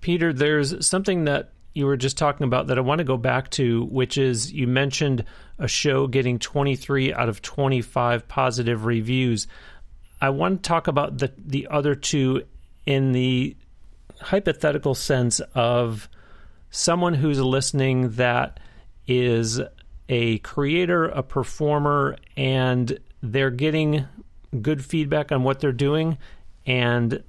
[0.00, 3.50] Peter, there's something that you were just talking about that I want to go back
[3.50, 5.24] to, which is you mentioned
[5.60, 9.46] a show getting 23 out of 25 positive reviews.
[10.20, 12.42] I want to talk about the the other two
[12.84, 13.56] in the
[14.20, 16.08] hypothetical sense of
[16.70, 18.58] someone who's listening that
[19.06, 19.60] is
[20.08, 24.04] a creator, a performer, and they're getting
[24.60, 26.18] good feedback on what they're doing,
[26.66, 27.22] and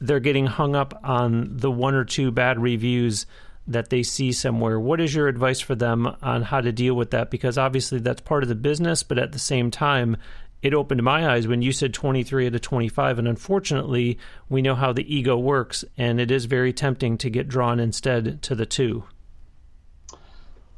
[0.00, 3.26] they're getting hung up on the one or two bad reviews
[3.72, 4.78] that they see somewhere.
[4.78, 7.30] What is your advice for them on how to deal with that?
[7.30, 10.16] Because obviously that's part of the business, but at the same time,
[10.62, 13.18] it opened my eyes when you said 23 out of 25.
[13.18, 17.48] And unfortunately, we know how the ego works, and it is very tempting to get
[17.48, 19.04] drawn instead to the two.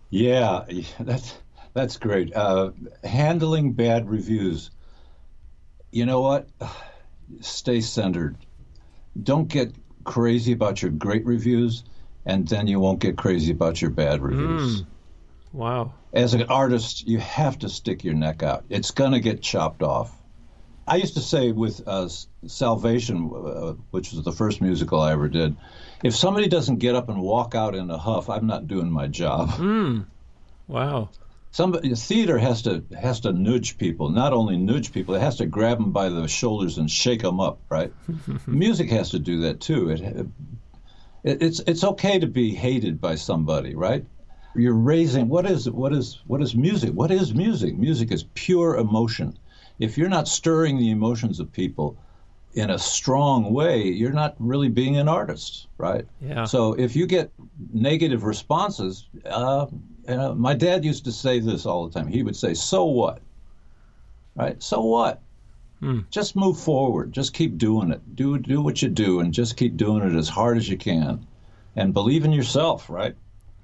[0.09, 0.65] Yeah,
[1.01, 1.35] that's
[1.75, 2.35] that's great.
[2.35, 2.71] Uh,
[3.03, 4.71] handling bad reviews.
[5.91, 6.49] You know what?
[7.41, 8.37] Stay centered.
[9.21, 11.85] Don't get crazy about your great reviews,
[12.27, 14.83] and then you won't get crazy about your bad reviews.
[14.83, 14.87] Mm.
[15.53, 15.95] Wow.
[16.13, 18.65] As an artist, you have to stick your neck out.
[18.69, 20.21] It's going to get chopped off.
[20.87, 22.09] I used to say with uh,
[22.47, 25.57] Salvation, uh, which was the first musical I ever did,
[26.03, 29.07] if somebody doesn't get up and walk out in a huff, I'm not doing my
[29.07, 29.51] job.
[29.51, 30.07] Mm.
[30.69, 31.11] Wow.
[31.53, 34.11] Somebody, theater has to has to nudge people.
[34.11, 37.39] Not only nudge people, it has to grab them by the shoulders and shake them
[37.39, 37.61] up.
[37.71, 37.93] Right?
[38.47, 39.91] Music has to do that too.
[39.91, 40.27] It, it,
[41.25, 44.05] it's it's okay to be hated by somebody, right?
[44.55, 46.91] you're raising what is what is what is music?
[46.91, 47.77] What is music?
[47.77, 49.37] Music is pure emotion.
[49.79, 51.97] If you're not stirring the emotions of people
[52.55, 56.07] in a strong way, you're not really being an artist, right?
[56.21, 56.45] Yeah.
[56.45, 57.33] So if you get
[57.73, 59.67] negative responses, uh,
[60.09, 62.07] you know, my dad used to say this all the time.
[62.07, 63.21] He would say, "So what?"
[64.37, 64.63] Right?
[64.63, 65.21] So what?
[65.85, 66.01] Hmm.
[66.11, 67.13] Just move forward.
[67.13, 68.17] Just keep doing it.
[68.17, 71.27] Do do what you do, and just keep doing it as hard as you can,
[71.77, 72.89] and believe in yourself.
[72.89, 73.15] Right?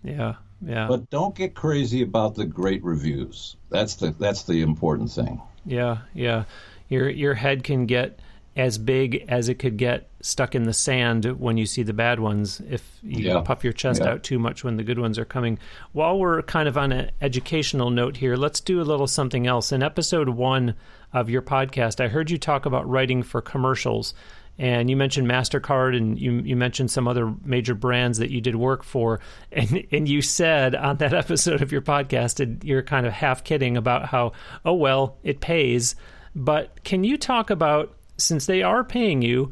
[0.05, 0.35] Yeah.
[0.61, 0.87] Yeah.
[0.87, 3.57] But don't get crazy about the great reviews.
[3.71, 5.41] That's the that's the important thing.
[5.65, 6.45] Yeah, yeah.
[6.91, 8.21] Your your head can get
[8.57, 12.19] as big as it could get stuck in the sand when you see the bad
[12.19, 13.41] ones if you yeah.
[13.41, 14.11] puff your chest yeah.
[14.11, 15.59] out too much when the good ones are coming.
[15.93, 19.73] While we're kind of on an educational note here, let's do a little something else.
[19.73, 20.75] In episode 1
[21.13, 24.15] of your podcast, I heard you talk about writing for commercials
[24.59, 28.57] and you mentioned Mastercard, and you you mentioned some other major brands that you did
[28.57, 29.19] work for,
[29.51, 33.43] and and you said on that episode of your podcast, and you're kind of half
[33.43, 34.33] kidding about how
[34.67, 35.97] oh well it pays,
[36.37, 39.51] but can you talk about since they are paying you?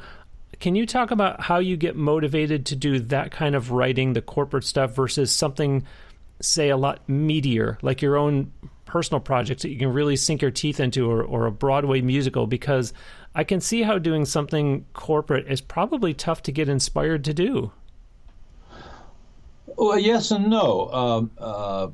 [0.61, 4.23] Can you talk about how you get motivated to do that kind of writing, the
[4.23, 5.85] corporate stuff, versus something,
[6.41, 8.53] say, a lot meatier, like your own
[8.85, 12.47] personal projects that you can really sink your teeth into, or, or a Broadway musical?
[12.47, 12.93] Because
[13.35, 17.71] I can see how doing something corporate is probably tough to get inspired to do.
[19.79, 20.91] Well, yes and no.
[20.91, 21.89] Um, uh,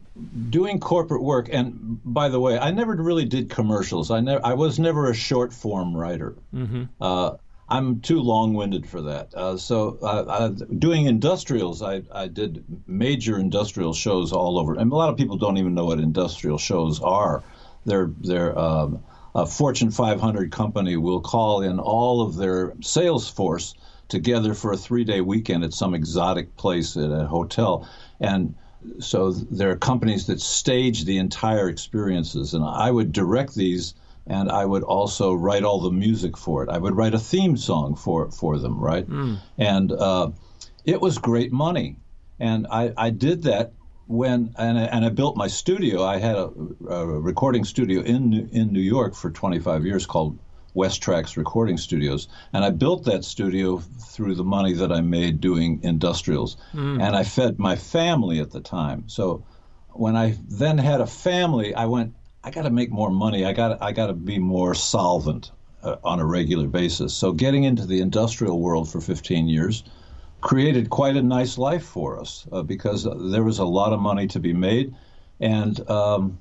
[0.48, 4.10] doing corporate work, and by the way, I never really did commercials.
[4.10, 6.34] I never, I was never a short form writer.
[6.54, 6.84] Mm-hmm.
[6.98, 7.32] Uh,
[7.68, 9.34] I'm too long winded for that.
[9.34, 14.96] Uh, so, uh, doing industrials, I, I did major industrial shows all over, and a
[14.96, 17.42] lot of people don't even know what industrial shows are.
[17.84, 23.74] They're they're um, a Fortune 500 company will call in all of their sales force
[24.08, 27.88] together for a three day weekend at some exotic place at a hotel.
[28.20, 28.54] And
[29.00, 32.54] so there are companies that stage the entire experiences.
[32.54, 33.94] And I would direct these
[34.26, 36.70] and I would also write all the music for it.
[36.70, 39.08] I would write a theme song for, for them, right?
[39.08, 39.38] Mm.
[39.58, 40.30] And uh,
[40.84, 41.96] it was great money.
[42.40, 43.72] And I, I did that
[44.06, 46.02] when and I, and I built my studio.
[46.02, 46.50] I had a,
[46.88, 50.38] a, recording studio in in New York for 25 years called
[50.74, 55.80] Westrax Recording Studios, and I built that studio through the money that I made doing
[55.82, 57.02] industrials, mm.
[57.02, 59.08] and I fed my family at the time.
[59.08, 59.44] So
[59.92, 62.14] when I then had a family, I went.
[62.42, 63.46] I got to make more money.
[63.46, 65.50] I got I got to be more solvent
[65.82, 67.14] uh, on a regular basis.
[67.14, 69.84] So getting into the industrial world for 15 years
[70.40, 74.26] created quite a nice life for us uh, because there was a lot of money
[74.26, 74.94] to be made.
[75.40, 76.38] And, um,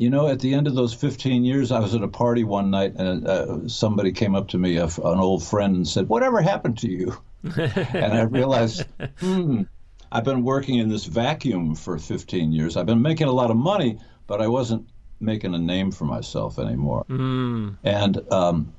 [0.00, 2.70] you know, at the end of those 15 years, I was at a party one
[2.70, 6.78] night and uh, somebody came up to me, an old friend, and said, Whatever happened
[6.78, 7.16] to you?
[7.44, 8.84] and I realized,
[9.18, 9.62] hmm,
[10.10, 12.76] I've been working in this vacuum for 15 years.
[12.76, 14.88] I've been making a lot of money, but I wasn't
[15.20, 17.04] making a name for myself anymore.
[17.08, 17.76] Mm.
[17.84, 18.72] And um,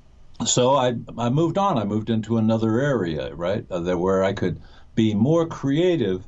[0.45, 1.77] so I, I moved on.
[1.77, 4.61] I moved into another area, right, uh, that where I could
[4.95, 6.23] be more creative,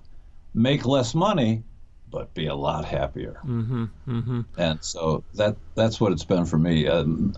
[0.53, 1.63] make less money,
[2.11, 3.39] but be a lot happier.
[3.45, 4.41] Mm-hmm, mm-hmm.
[4.57, 6.87] And so that that's what it's been for me.
[6.87, 7.35] Um,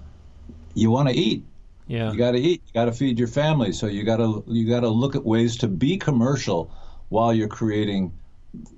[0.73, 1.43] you want to eat.
[1.87, 2.11] Yeah.
[2.11, 2.61] You got to eat.
[2.65, 3.71] You got to feed your family.
[3.71, 6.71] So you got to you got to look at ways to be commercial
[7.09, 8.13] while you're creating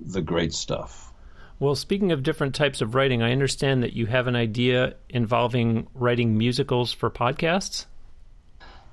[0.00, 1.12] the great stuff.
[1.58, 5.86] Well, speaking of different types of writing, I understand that you have an idea involving
[5.94, 7.86] writing musicals for podcasts.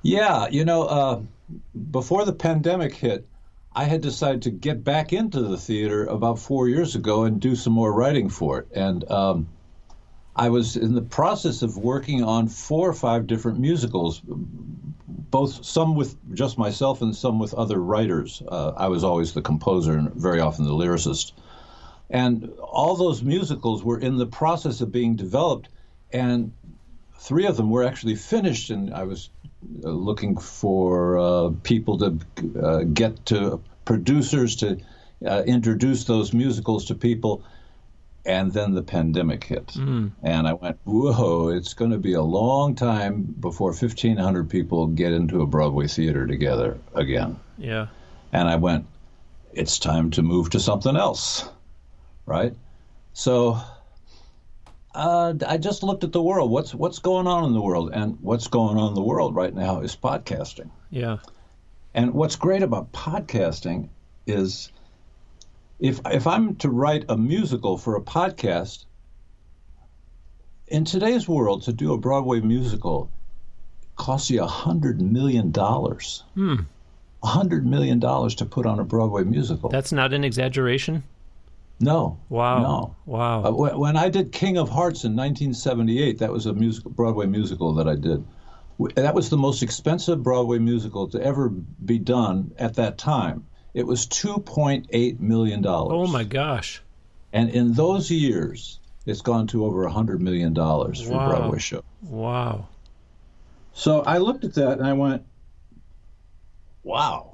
[0.01, 1.21] Yeah, you know, uh,
[1.91, 3.27] before the pandemic hit,
[3.75, 7.55] I had decided to get back into the theater about four years ago and do
[7.55, 8.67] some more writing for it.
[8.73, 9.47] And um,
[10.35, 15.95] I was in the process of working on four or five different musicals, both some
[15.95, 18.43] with just myself and some with other writers.
[18.47, 21.31] Uh, I was always the composer and very often the lyricist.
[22.09, 25.69] And all those musicals were in the process of being developed,
[26.11, 26.51] and
[27.17, 28.69] three of them were actually finished.
[28.69, 29.29] And I was
[29.81, 32.19] looking for uh, people to
[32.61, 34.79] uh, get to producers to
[35.25, 37.43] uh, introduce those musicals to people.
[38.25, 39.67] And then the pandemic hit.
[39.67, 40.11] Mm.
[40.23, 45.11] And I went, whoa, it's going to be a long time before 1,500 people get
[45.11, 47.37] into a Broadway theater together again.
[47.57, 47.87] Yeah.
[48.31, 48.85] And I went,
[49.51, 51.49] it's time to move to something else
[52.25, 52.55] right?
[53.13, 53.59] So
[54.93, 56.51] uh, I just looked at the world.
[56.51, 59.53] What's what's going on in the world, and what's going on in the world right
[59.53, 60.69] now is podcasting.
[60.89, 61.17] Yeah.
[61.93, 63.89] And what's great about podcasting
[64.27, 64.71] is
[65.79, 68.85] if if I'm to write a musical for a podcast
[70.67, 73.11] in today's world to do a Broadway musical
[73.95, 76.23] costs you a hundred million dollars.
[76.35, 76.61] Hmm.
[77.23, 79.69] A hundred million dollars to put on a Broadway musical.
[79.69, 81.03] That's not an exaggeration.
[81.79, 82.19] No.
[82.29, 82.61] Wow.
[82.61, 82.95] No.
[83.05, 83.43] Wow.
[83.43, 87.73] Uh, when I did King of Hearts in 1978, that was a musical, Broadway musical
[87.73, 88.23] that I did.
[88.95, 93.45] That was the most expensive Broadway musical to ever be done at that time.
[93.73, 95.93] It was 2.8 million dollars.
[95.93, 96.81] Oh my gosh.
[97.31, 101.29] And in those years, it's gone to over 100 million dollars for wow.
[101.29, 101.83] Broadway show.
[102.01, 102.67] Wow.
[103.73, 105.23] So I looked at that and I went,
[106.83, 107.32] "Wow,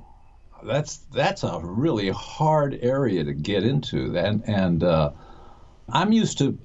[0.63, 4.17] that's that's a really hard area to get into.
[4.17, 5.11] And and uh,
[5.89, 6.57] I'm used to.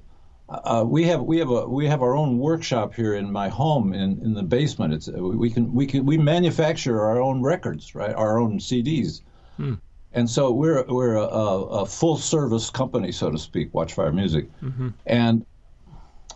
[0.47, 3.93] Uh, we have we have a we have our own workshop here in my home
[3.93, 4.93] in, in the basement.
[4.93, 8.13] It's we can we can we manufacture our own records, right?
[8.13, 9.21] Our own CDs.
[9.57, 9.75] Hmm.
[10.13, 14.89] And so we're we're a, a, full service company, so to speak, Watchfire Music, mm-hmm.
[15.05, 15.45] and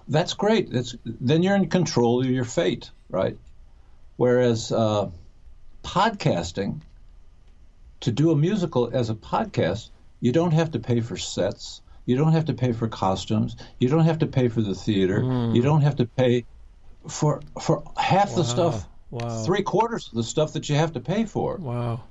[0.10, 0.70] that's great.
[0.70, 3.38] That's then you're in control of your fate, right?
[4.18, 5.10] Whereas uh,
[5.84, 6.82] podcasting,
[8.02, 9.90] to do a musical as a podcast,
[10.20, 11.82] you don't have to pay for sets.
[12.06, 13.56] You don't have to pay for costumes.
[13.80, 15.20] You don't have to pay for the theater.
[15.20, 15.56] Mm.
[15.56, 16.46] You don't have to pay
[17.08, 18.36] for for half wow.
[18.36, 18.88] the stuff.
[19.12, 19.44] Wow.
[19.44, 21.58] Three quarters of the stuff that you have to pay for.
[21.58, 22.04] Wow.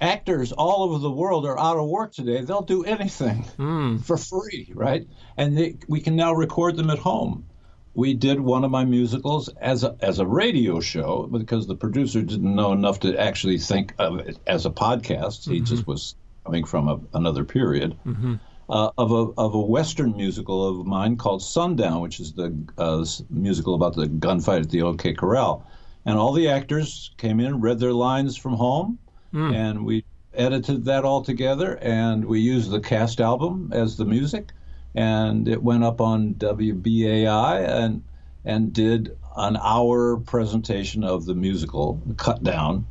[0.00, 2.40] Actors all over the world are out of work today.
[2.42, 4.04] They'll do anything mm.
[4.04, 5.06] for free, right?
[5.36, 7.46] And they, we can now record them at home
[7.94, 12.22] we did one of my musicals as a, as a radio show because the producer
[12.22, 15.44] didn't know enough to actually think of it as a podcast.
[15.44, 15.64] He mm-hmm.
[15.64, 16.14] just was
[16.44, 17.96] coming from a, another period.
[18.06, 18.34] Mm-hmm.
[18.70, 23.04] Uh, of a of a western musical of mine called Sundown, which is the uh,
[23.28, 25.66] musical about the gunfight at the OK Corral,
[26.06, 28.98] and all the actors came in, read their lines from home,
[29.34, 29.54] mm.
[29.54, 34.52] and we edited that all together, and we used the cast album as the music
[34.94, 38.04] and it went up on WBAI and
[38.44, 42.86] and did an hour presentation of the musical, cut down.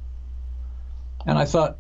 [1.26, 1.78] And I thought,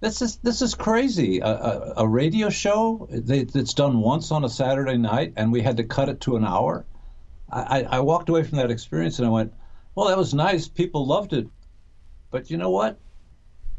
[0.00, 1.40] this is this is crazy.
[1.40, 5.78] A, a, a radio show that's done once on a Saturday night, and we had
[5.78, 6.84] to cut it to an hour.
[7.50, 9.54] I, I walked away from that experience and I went,
[9.94, 10.68] well, that was nice.
[10.68, 11.46] People loved it,
[12.30, 12.98] but you know what?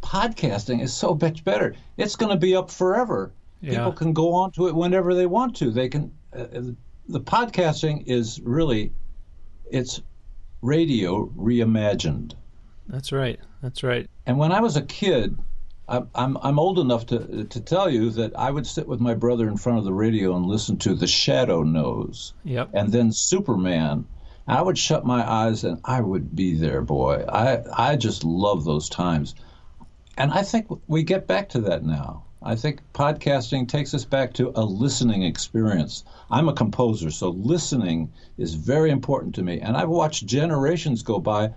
[0.01, 1.75] Podcasting is so much better.
[1.97, 3.31] It's going to be up forever.
[3.61, 3.77] Yeah.
[3.77, 5.71] People can go on to it whenever they want to.
[5.71, 6.11] They can.
[6.35, 6.73] Uh,
[7.09, 8.91] the podcasting is really,
[9.71, 10.01] it's
[10.61, 12.33] radio reimagined.
[12.87, 13.39] That's right.
[13.61, 14.09] That's right.
[14.25, 15.37] And when I was a kid,
[15.87, 19.13] I'm, I'm, I'm old enough to to tell you that I would sit with my
[19.13, 22.33] brother in front of the radio and listen to The Shadow Knows.
[22.43, 22.71] Yep.
[22.73, 24.05] And then Superman.
[24.49, 27.25] I would shut my eyes and I would be there, boy.
[27.27, 29.35] I I just love those times.
[30.17, 32.23] And I think we get back to that now.
[32.47, 36.05] I think podcasting takes us back to a listening experience.
[36.31, 39.59] I'm a composer, so listening is very important to me.
[39.59, 41.51] And I've watched generations go by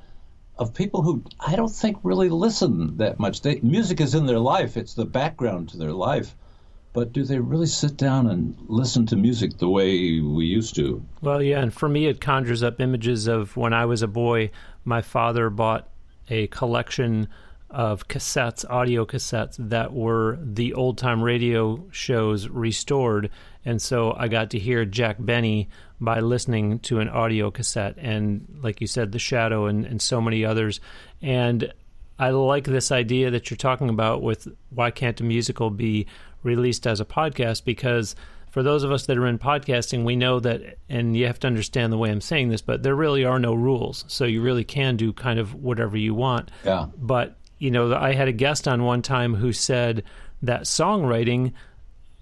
[0.58, 3.42] of people who I don't think really listen that much.
[3.42, 6.34] They, music is in their life, it's the background to their life.
[6.92, 11.04] but do they really sit down and listen to music the way we used to?
[11.22, 14.50] Well, yeah, and for me, it conjures up images of when I was a boy.
[14.84, 15.88] My father bought
[16.28, 17.28] a collection
[17.70, 23.30] of cassettes, audio cassettes that were the old time radio shows restored.
[23.64, 25.68] And so I got to hear Jack Benny
[26.00, 30.20] by listening to an audio cassette, and like you said, The Shadow and, and so
[30.20, 30.80] many others.
[31.20, 31.72] And
[32.18, 36.06] I like this idea that you're talking about with why can't a musical be
[36.42, 38.16] released as a podcast because
[38.50, 41.46] for those of us that are in podcasting, we know that, and you have to
[41.46, 44.04] understand the way I'm saying this, but there really are no rules.
[44.08, 46.50] So you really can do kind of whatever you want.
[46.64, 46.86] Yeah.
[46.98, 50.02] But, you know, I had a guest on one time who said
[50.42, 51.52] that songwriting,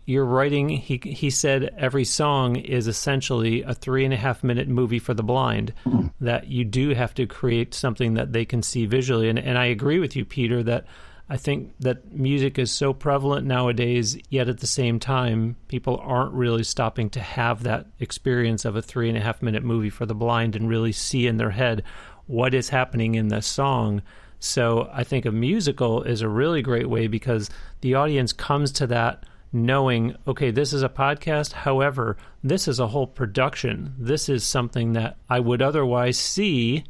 [0.05, 4.68] you're writing, he, he said every song is essentially a three and a half minute
[4.68, 6.09] movie for the blind, mm-hmm.
[6.20, 9.28] that you do have to create something that they can see visually.
[9.28, 10.86] And, and I agree with you, Peter, that
[11.30, 16.32] I think that music is so prevalent nowadays, yet at the same time, people aren't
[16.32, 20.07] really stopping to have that experience of a three and a half minute movie for
[20.07, 21.84] the blind and really see in their head
[22.26, 24.03] what is happening in the song.
[24.41, 28.86] So I think a musical is a really great way because the audience comes to
[28.89, 31.53] that knowing, okay, this is a podcast.
[31.53, 33.95] However, this is a whole production.
[33.99, 36.84] This is something that I would otherwise see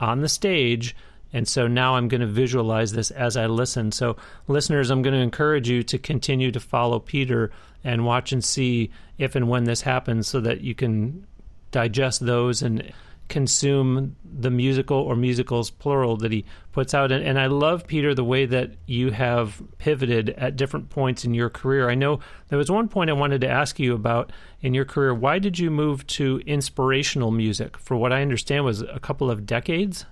[0.00, 0.94] on the stage
[1.32, 3.92] and so now I'm going to visualize this as I listen.
[3.92, 4.16] So,
[4.46, 7.50] listeners, I'm going to encourage you to continue to follow Peter
[7.84, 11.26] and watch and see if and when this happens so that you can
[11.70, 12.92] digest those and
[13.28, 18.14] consume the musical or musicals plural that he puts out and, and, I love Peter
[18.14, 21.90] the way that you have pivoted at different points in your career.
[21.90, 25.14] I know there was one point I wanted to ask you about in your career.
[25.14, 29.46] Why did you move to inspirational music for what I understand was a couple of
[29.46, 30.06] decades?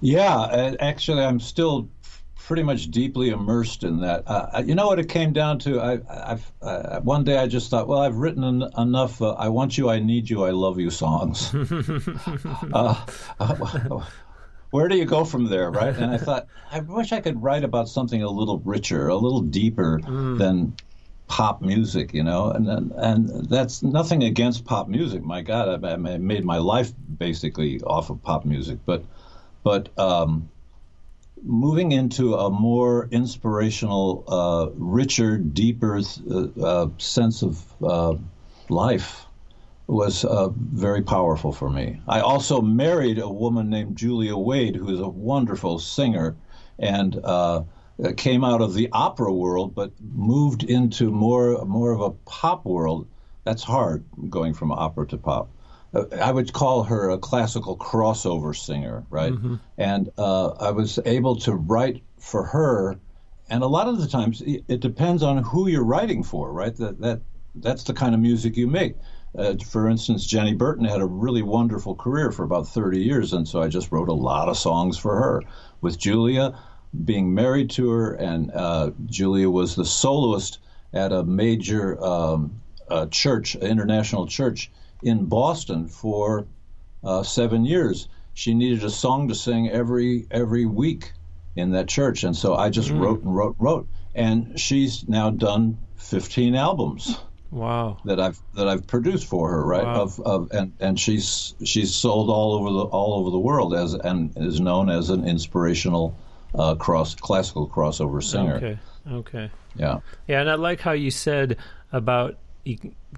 [0.00, 1.88] Yeah, actually, I'm still
[2.50, 4.24] pretty much deeply immersed in that.
[4.26, 5.80] Uh, you know what it came down to?
[5.80, 6.00] I,
[6.32, 9.22] I've, uh, one day I just thought, well, I've written en- enough.
[9.22, 11.54] Uh, I want you, I need you, I love you songs.
[12.72, 13.06] Uh,
[13.38, 14.00] uh,
[14.70, 15.94] where do you go from there, right?
[15.94, 19.42] And I thought, I wish I could write about something a little richer, a little
[19.42, 20.36] deeper mm.
[20.36, 20.74] than
[21.28, 25.22] pop music, you know, and, and and that's nothing against pop music.
[25.22, 29.04] My God, I, I made my life basically off of pop music, but
[29.62, 30.48] but um,
[31.42, 38.14] moving into a more inspirational, uh, richer, deeper uh, uh, sense of uh,
[38.68, 39.26] life
[39.86, 42.00] was uh, very powerful for me.
[42.06, 46.36] I also married a woman named Julia Wade, who is a wonderful singer
[46.78, 47.14] and
[48.16, 53.06] came out of the opera world, but moved into more more of a pop world.
[53.44, 55.50] That's hard going from opera to pop.
[55.92, 59.32] I would call her a classical crossover singer, right?
[59.32, 59.56] Mm-hmm.
[59.76, 62.96] And uh, I was able to write for her,
[63.48, 66.76] and a lot of the times it depends on who you're writing for, right?
[66.76, 67.20] That that
[67.56, 68.94] that's the kind of music you make.
[69.36, 73.46] Uh, for instance, Jenny Burton had a really wonderful career for about 30 years, and
[73.46, 75.42] so I just wrote a lot of songs for her.
[75.80, 76.58] With Julia,
[77.04, 80.58] being married to her, and uh, Julia was the soloist
[80.92, 84.70] at a major um, uh, church, international church
[85.02, 86.46] in Boston for
[87.02, 88.08] uh, seven years.
[88.34, 91.12] She needed a song to sing every every week
[91.56, 93.00] in that church, and so I just mm.
[93.00, 97.18] wrote and wrote, and wrote, and she's now done 15 albums.
[97.50, 97.98] Wow.
[98.04, 99.84] That I've that I've produced for her, right?
[99.84, 100.02] Wow.
[100.02, 103.94] Of, of and, and she's she's sold all over the all over the world as
[103.94, 106.16] and is known as an inspirational
[106.54, 108.54] uh, cross classical crossover singer.
[108.56, 108.78] Okay.
[109.10, 109.50] Okay.
[109.74, 110.00] Yeah.
[110.28, 111.56] Yeah, and I like how you said
[111.92, 112.38] about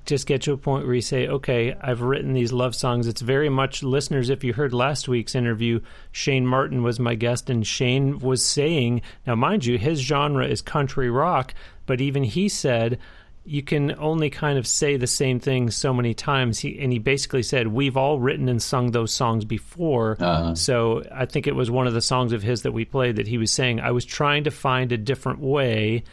[0.07, 3.07] just get to a point where you say, okay, I've written these love songs.
[3.07, 4.31] It's very much listeners.
[4.31, 5.81] If you heard last week's interview,
[6.11, 10.63] Shane Martin was my guest, and Shane was saying, now, mind you, his genre is
[10.63, 11.55] country rock,
[11.87, 12.99] but even he said,
[13.45, 16.61] you can only kind of say the same thing so many times.
[16.61, 20.17] He, and he basically said, We've all written and sung those songs before.
[20.21, 20.55] Uh-huh.
[20.55, 23.27] So I think it was one of the songs of his that we played that
[23.27, 26.05] he was saying, I was trying to find a different way.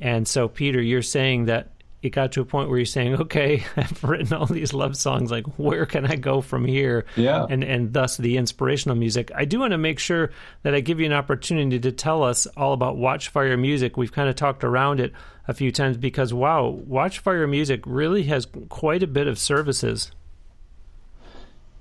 [0.00, 1.68] And so, Peter, you're saying that
[2.00, 5.30] it got to a point where you're saying, okay, I've written all these love songs.
[5.30, 7.06] Like, where can I go from here?
[7.16, 7.46] Yeah.
[7.48, 9.30] And, and thus the inspirational music.
[9.34, 10.30] I do want to make sure
[10.62, 13.96] that I give you an opportunity to tell us all about Watchfire Music.
[13.96, 15.12] We've kind of talked around it
[15.48, 20.12] a few times because, wow, Watchfire Music really has quite a bit of services.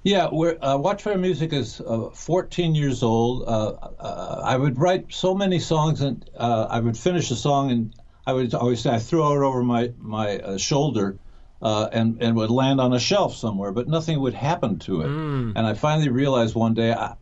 [0.04, 3.44] Yeah, we're, uh, Watchfire Music is uh, 14 years old.
[3.44, 7.72] Uh, uh, I would write so many songs, and uh, I would finish a song
[7.72, 7.94] and
[8.28, 11.18] I would always say I throw it over my my uh, shoulder.
[11.60, 15.08] Uh, and and would land on a shelf somewhere, but nothing would happen to it.
[15.08, 15.54] Mm.
[15.56, 17.16] And I finally realized one day, I,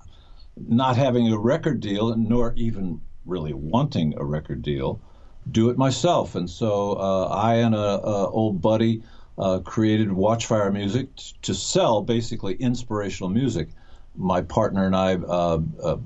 [0.57, 4.99] not having a record deal, nor even really wanting a record deal,
[5.49, 6.35] do it myself.
[6.35, 9.03] And so uh, I and a, a old buddy
[9.37, 13.69] uh, created Watchfire Music t- to sell basically inspirational music.
[14.15, 15.97] My partner and I uh, uh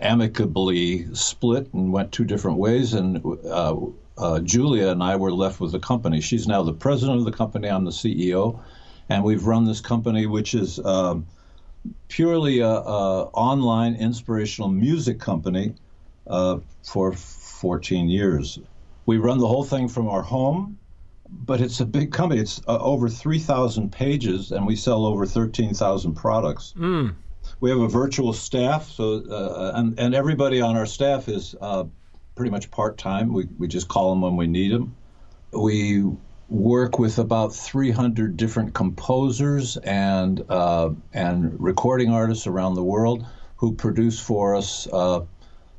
[0.00, 3.22] amicably split and went two different ways, and
[4.18, 6.20] uh, Julia and I were left with the company.
[6.20, 7.68] She's now the president of the company.
[7.68, 8.60] I'm the CEO,
[9.08, 11.26] and we've run this company, which is um,
[12.08, 15.74] purely a, a, online inspirational music company
[16.26, 18.58] uh, for 14 years.
[19.04, 20.78] We run the whole thing from our home,
[21.28, 22.40] but it's a big company.
[22.40, 26.74] It's uh, over 3,000 pages, and we sell over 13,000 products.
[26.76, 27.14] Mm.
[27.60, 31.84] We have a virtual staff, so uh, and and everybody on our staff is uh,
[32.36, 33.32] pretty much part time.
[33.32, 34.94] We we just call them when we need them.
[35.52, 36.04] We
[36.48, 43.26] work with about 300 different composers and uh, and recording artists around the world
[43.56, 45.22] who produce for us uh,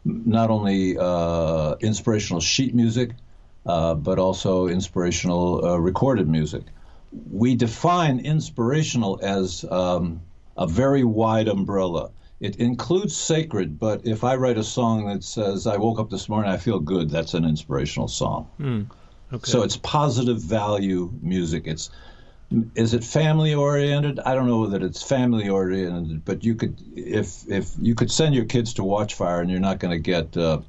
[0.03, 3.11] not only uh, inspirational sheet music,
[3.65, 6.63] uh, but also inspirational uh, recorded music.
[7.31, 10.21] We define inspirational as um,
[10.57, 12.09] a very wide umbrella.
[12.39, 16.29] It includes sacred, but if I write a song that says, I woke up this
[16.29, 18.47] morning, I feel good, that's an inspirational song.
[18.59, 18.91] Mm,
[19.33, 19.51] okay.
[19.51, 21.63] So it's positive value music.
[21.65, 21.89] It's
[22.75, 24.19] is it family oriented?
[24.19, 28.35] I don't know that it's family oriented, but you could if if you could send
[28.35, 30.61] your kids to Watchfire and you're not going to get uh,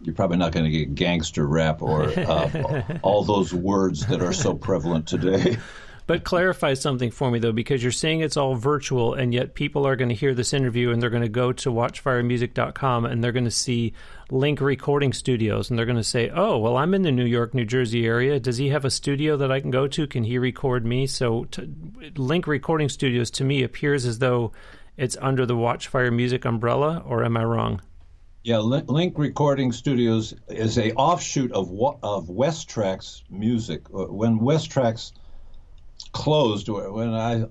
[0.00, 4.32] you're probably not going to get gangster rap or uh, all those words that are
[4.32, 5.58] so prevalent today.
[6.06, 9.84] But clarify something for me though, because you're saying it's all virtual, and yet people
[9.86, 13.32] are going to hear this interview and they're going to go to watchfiremusic.com and they're
[13.32, 13.92] going to see
[14.30, 17.54] Link Recording Studios and they're going to say, "Oh, well, I'm in the New York,
[17.54, 18.38] New Jersey area.
[18.38, 20.06] Does he have a studio that I can go to?
[20.06, 21.68] Can he record me?" So, to,
[22.16, 24.52] Link Recording Studios to me appears as though
[24.96, 27.82] it's under the Watchfire Music umbrella, or am I wrong?
[28.44, 31.68] Yeah, Link Recording Studios is a offshoot of
[32.04, 33.82] of Westrax Music.
[33.92, 35.10] Uh, when West Westrax
[36.12, 37.44] closed when I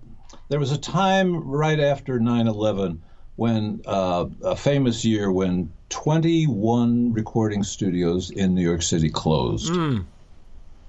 [0.49, 2.99] there was a time right after 9/11
[3.35, 9.71] when uh, a famous year when 21 recording studios in New York City closed.
[9.71, 10.05] Mm.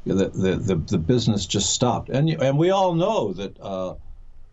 [0.05, 2.11] The, the, the, the, business just stopped.
[2.11, 3.95] And, and we all know that uh,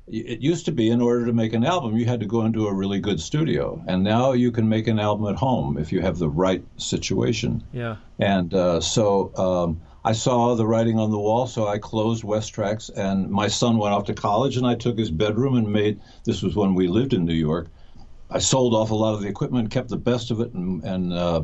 [0.08, 2.68] it used to be in order to make an album, you had to go into
[2.68, 3.84] a really good studio.
[3.88, 7.64] And now you can make an album at home if you have the right situation.
[7.72, 7.98] Yeah.
[8.18, 12.90] And uh, so um, I saw the writing on the wall, so I closed Westrax,
[12.96, 16.02] and my son went off to college, and I took his bedroom and made.
[16.26, 17.70] This was when we lived in New York.
[18.30, 21.14] I sold off a lot of the equipment, kept the best of it, and, and
[21.14, 21.44] uh,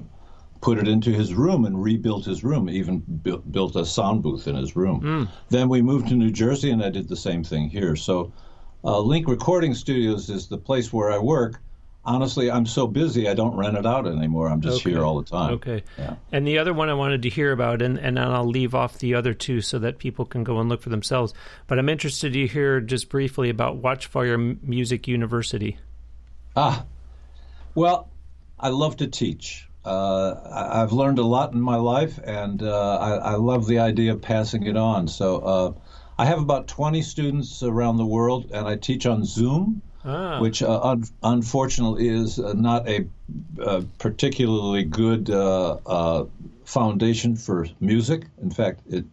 [0.60, 2.70] put it into his room and rebuilt his room.
[2.70, 5.02] Even built, built a sound booth in his room.
[5.02, 5.28] Mm.
[5.50, 7.96] Then we moved to New Jersey, and I did the same thing here.
[7.96, 8.34] So,
[8.84, 11.62] uh, Link Recording Studios is the place where I work
[12.06, 14.50] honestly, I'm so busy, I don't rent it out anymore.
[14.50, 14.92] I'm just okay.
[14.92, 15.54] here all the time.
[15.54, 15.84] Okay.
[15.98, 16.16] Yeah.
[16.32, 19.16] And the other one I wanted to hear about, and, and I'll leave off the
[19.16, 21.34] other two so that people can go and look for themselves.
[21.68, 25.78] But I'm interested to hear just briefly about Watchfire Music University.
[26.56, 26.86] Ah,
[27.76, 28.10] well,
[28.60, 29.68] I love to teach.
[29.86, 30.36] Uh,
[30.72, 34.22] I've learned a lot in my life, and uh, I, I, love the idea of
[34.22, 35.08] passing it on.
[35.08, 35.74] So uh,
[36.18, 40.40] I have about 20 students around the world, and I teach on Zoom ah.
[40.40, 43.08] which uh, un- unfortunately is uh, not a,
[43.62, 46.26] uh, particularly good uh, uh,
[46.66, 48.26] foundation for music.
[48.42, 49.06] In fact, it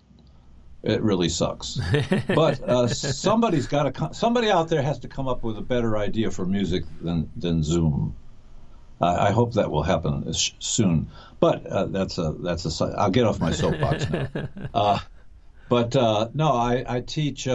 [0.83, 1.81] it really sucks.
[2.29, 5.97] but uh, somebody's got to somebody out there has to come up with a better
[5.97, 8.15] idea for music than than Zoom.
[9.01, 11.09] I, I hope that will happen soon.
[11.41, 12.85] But that's a that's a.
[12.97, 15.01] I'll get off my soapbox now.
[15.69, 15.95] but
[16.35, 17.47] no, I, I teach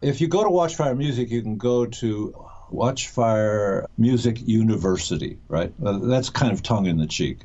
[0.00, 5.72] if you go to Watchfire Music, you can go to Watchfire Music University, right?
[5.84, 7.40] Uh, that's kind of tongue in the cheek.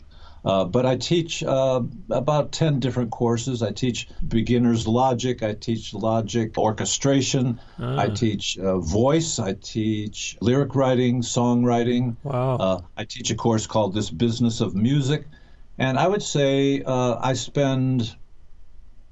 [0.46, 1.82] Uh, but I teach uh,
[2.12, 3.64] about 10 different courses.
[3.64, 7.98] I teach beginner's logic, I teach logic orchestration, ah.
[7.98, 12.18] I teach uh, voice, I teach lyric writing, songwriting.
[12.24, 12.58] Wow.
[12.58, 15.26] Uh, I teach a course called This Business of Music.
[15.78, 18.14] And I would say uh, I spend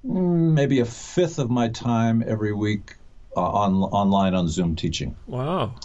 [0.05, 2.95] mm, maybe a fifth of my time every week
[3.35, 5.15] uh, on online on Zoom teaching.
[5.27, 5.75] Wow.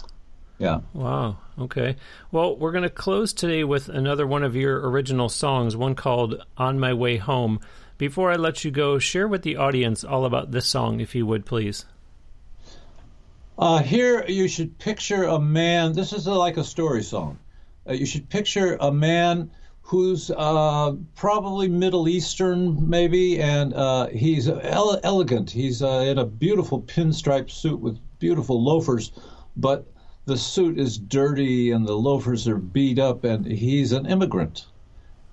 [0.59, 0.81] Yeah.
[0.93, 1.37] Wow.
[1.59, 1.97] Okay.
[2.31, 6.43] Well, we're going to close today with another one of your original songs, one called
[6.57, 7.59] On My Way Home.
[7.97, 11.25] Before I let you go, share with the audience all about this song, if you
[11.25, 11.85] would, please.
[13.57, 15.93] Uh, here, you should picture a man.
[15.93, 17.39] This is a, like a story song.
[17.87, 19.51] Uh, you should picture a man
[19.87, 25.49] who's uh, probably Middle Eastern, maybe, and uh, he's ele- elegant.
[25.49, 29.13] He's uh, in a beautiful pinstripe suit with beautiful loafers,
[29.55, 29.85] but
[30.25, 34.65] the suit is dirty and the loafers are beat up, and he's an immigrant.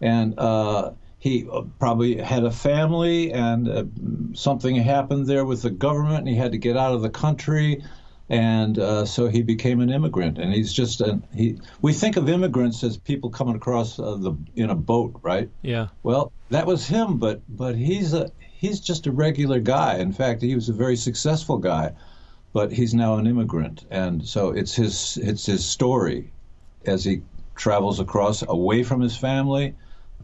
[0.00, 3.84] And uh, he uh, probably had a family and uh,
[4.34, 7.82] something happened there with the government and he had to get out of the country
[8.29, 12.29] and uh, so he became an immigrant and he's just an he we think of
[12.29, 15.51] immigrants as people coming across uh, the in a boat right?
[15.62, 15.89] Yeah.
[16.03, 19.99] Well that was him but but he's a he's just a regular guy.
[19.99, 21.93] In fact he was a very successful guy
[22.55, 23.85] but he's now an immigrant.
[23.91, 26.33] And so it's his it's his story
[26.87, 27.22] as he
[27.57, 29.75] travels across away from his family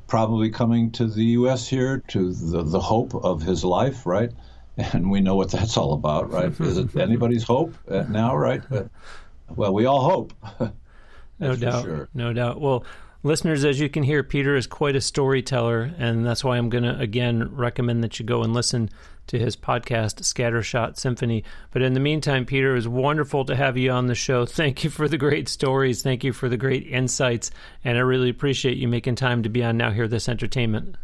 [0.07, 4.33] probably coming to the US here to the the hope of his life right
[4.77, 6.59] and we know what that's all about, right?
[6.61, 8.63] Is it anybody's hope now, right?
[8.69, 8.89] But,
[9.55, 10.33] well, we all hope.
[11.39, 11.85] no doubt.
[11.85, 12.09] Sure.
[12.15, 12.61] No doubt.
[12.61, 12.85] Well,
[13.23, 16.85] listeners, as you can hear, Peter is quite a storyteller, and that's why I'm going
[16.85, 18.91] to again recommend that you go and listen
[19.27, 21.45] to his podcast, Scattershot Symphony.
[21.71, 24.45] But in the meantime, Peter, it was wonderful to have you on the show.
[24.45, 26.03] Thank you for the great stories.
[26.03, 27.51] Thank you for the great insights,
[27.85, 30.97] and I really appreciate you making time to be on Now Hear This Entertainment.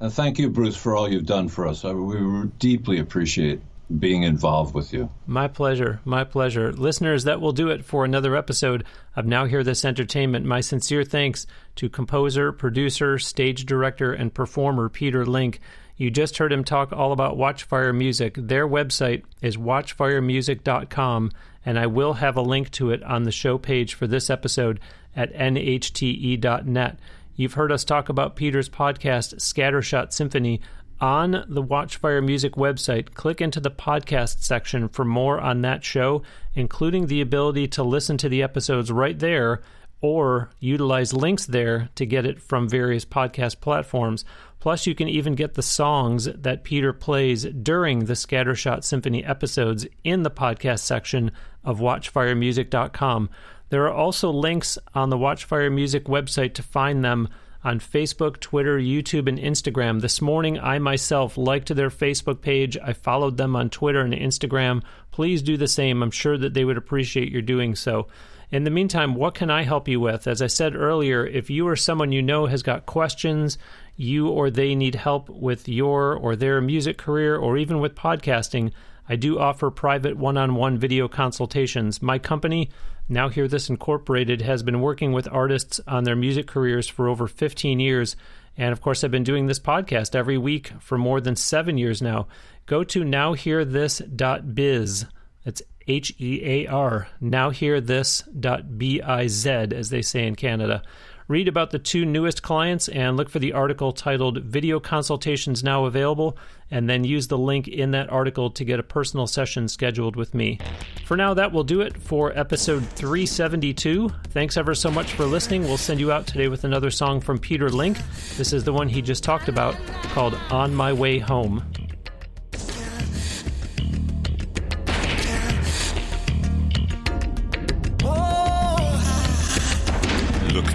[0.00, 1.84] Uh, thank you, Bruce, for all you've done for us.
[1.84, 3.60] we deeply appreciate
[3.98, 5.10] being involved with you.
[5.26, 6.00] My pleasure.
[6.04, 6.72] My pleasure.
[6.72, 8.84] Listeners, that will do it for another episode
[9.14, 10.46] of Now Hear This Entertainment.
[10.46, 15.60] My sincere thanks to composer, producer, stage director, and performer Peter Link.
[15.96, 18.34] You just heard him talk all about Watchfire Music.
[18.36, 21.30] Their website is watchfiremusic.com,
[21.64, 24.80] and I will have a link to it on the show page for this episode
[25.14, 26.98] at nhte.net.
[27.36, 30.60] You've heard us talk about Peter's podcast, Scattershot Symphony,
[31.00, 33.14] on the Watchfire Music website.
[33.14, 36.22] Click into the podcast section for more on that show,
[36.54, 39.60] including the ability to listen to the episodes right there
[40.00, 44.24] or utilize links there to get it from various podcast platforms.
[44.60, 49.86] Plus, you can even get the songs that Peter plays during the Scattershot Symphony episodes
[50.04, 51.32] in the podcast section
[51.64, 53.30] of WatchfireMusic.com.
[53.70, 57.28] There are also links on the Watchfire Music website to find them
[57.64, 60.02] on Facebook, Twitter, YouTube, and Instagram.
[60.02, 62.76] This morning, I myself liked their Facebook page.
[62.76, 64.82] I followed them on Twitter and Instagram.
[65.10, 66.02] Please do the same.
[66.02, 68.06] I'm sure that they would appreciate your doing so.
[68.50, 70.26] In the meantime, what can I help you with?
[70.26, 73.56] As I said earlier, if you or someone you know has got questions,
[73.96, 78.72] you or they need help with your or their music career, or even with podcasting,
[79.08, 82.00] I do offer private one on one video consultations.
[82.00, 82.70] My company,
[83.08, 87.26] Now Hear This Incorporated, has been working with artists on their music careers for over
[87.26, 88.16] 15 years.
[88.56, 92.00] And of course, I've been doing this podcast every week for more than seven years
[92.00, 92.28] now.
[92.66, 95.06] Go to nowhearthis.biz.
[95.44, 100.82] That's H E A R, nowhearthis.biz, as they say in Canada.
[101.26, 105.86] Read about the two newest clients and look for the article titled Video Consultations Now
[105.86, 106.36] Available,
[106.70, 110.34] and then use the link in that article to get a personal session scheduled with
[110.34, 110.58] me.
[111.06, 114.10] For now, that will do it for episode 372.
[114.28, 115.62] Thanks ever so much for listening.
[115.62, 117.96] We'll send you out today with another song from Peter Link.
[118.36, 119.76] This is the one he just talked about
[120.12, 121.64] called On My Way Home.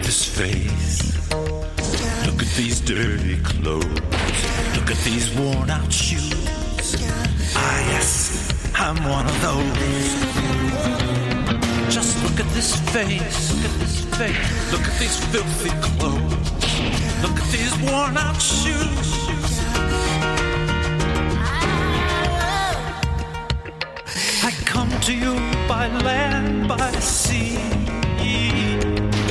[0.09, 1.29] This face.
[2.25, 3.85] Look at these dirty clothes.
[4.75, 6.95] Look at these worn out shoes.
[7.55, 10.09] Ah, yes, I'm one of those.
[11.93, 13.53] Just look at this face.
[13.53, 14.71] Look at this face.
[14.71, 16.33] Look at these filthy clothes.
[17.21, 19.09] Look at these worn out shoes.
[24.43, 25.35] I come to you
[25.67, 28.68] by land, by sea.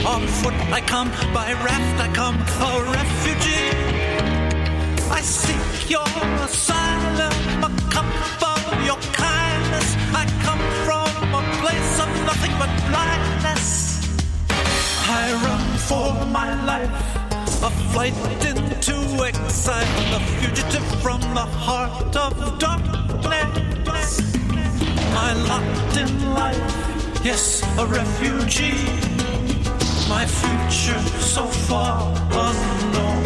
[0.08, 3.68] On foot I come, by raft I come, a refugee.
[5.10, 6.08] I seek your
[6.46, 7.36] asylum,
[7.68, 8.08] a cup
[8.52, 9.88] of your kindness.
[10.14, 14.00] I come from a place of nothing but blindness.
[15.20, 16.90] I run for my life,
[17.62, 18.16] a flight
[18.50, 24.10] into exile, a fugitive from the heart of darkness.
[25.26, 29.27] I locked in life, yes, a refugee
[30.18, 31.00] my future
[31.36, 32.12] so far
[32.46, 33.22] unknown.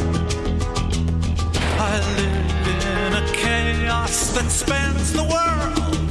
[1.91, 6.11] I live in a chaos that spans the world.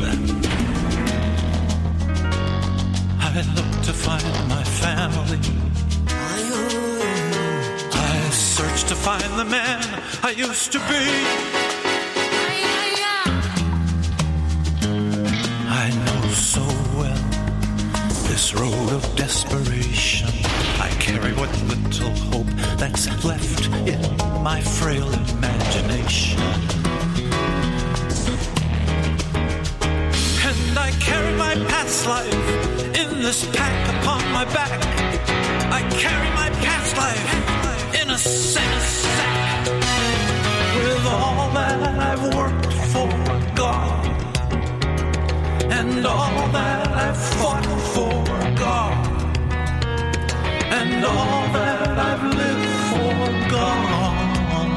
[3.29, 5.41] I look to find my family.
[7.93, 9.83] I search to find the man
[10.23, 11.03] I used to be.
[15.83, 16.23] I know
[16.53, 16.65] so
[16.97, 17.23] well
[18.29, 20.40] this road of desperation
[21.11, 24.01] carry what little hope that's left in
[24.41, 26.39] my frail imagination.
[30.49, 32.47] And I carry my past life
[33.01, 34.79] in this pack upon my back.
[35.79, 39.67] I carry my past life in a sinner's sack.
[40.83, 43.09] With all that I've worked for,
[43.63, 44.05] God,
[45.77, 48.00] and all that I've fought for
[51.03, 53.15] all that I've lived for
[53.55, 54.71] God.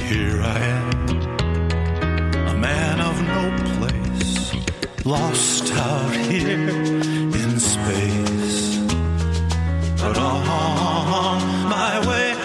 [0.00, 0.90] Here I am,
[2.48, 3.42] a man of no
[3.76, 4.52] place,
[5.04, 6.68] lost out here
[7.42, 8.78] in space,
[10.00, 12.37] but on my way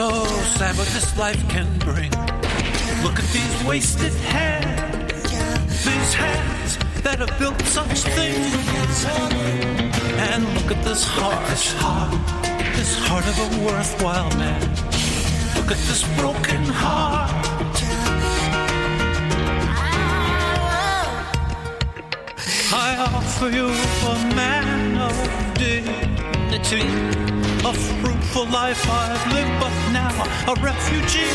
[0.00, 0.24] so
[0.56, 2.10] sad what this life can bring.
[3.04, 8.96] Look at these wasted hands, these hands that have built such things.
[10.32, 12.12] And look at this heart, this heart,
[12.78, 14.62] this heart of a worthwhile man.
[15.56, 17.76] Look at this broken heart.
[22.88, 23.68] I offer you
[24.12, 24.80] a man
[26.50, 26.82] dignity,
[27.64, 30.10] a fruitful life I've lived, but now
[30.48, 31.30] a refugee.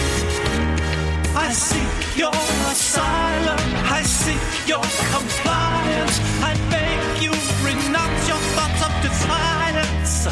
[1.36, 6.20] I seek your asylum, I seek your compliance.
[6.42, 7.32] I beg you,
[7.64, 10.28] renounce your thoughts of defiance.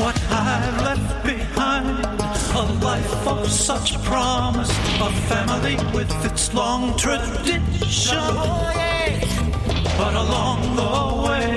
[0.00, 2.04] What I left behind,
[2.54, 4.70] a life of such promise,
[5.00, 8.18] a family with its long tradition.
[8.20, 8.72] Oh,
[9.98, 11.56] but along the way,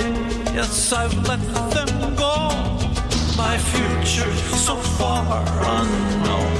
[0.56, 1.42] yes, I've let
[1.74, 1.89] them
[3.38, 4.34] My future
[4.68, 5.44] so far
[5.80, 6.56] unknown.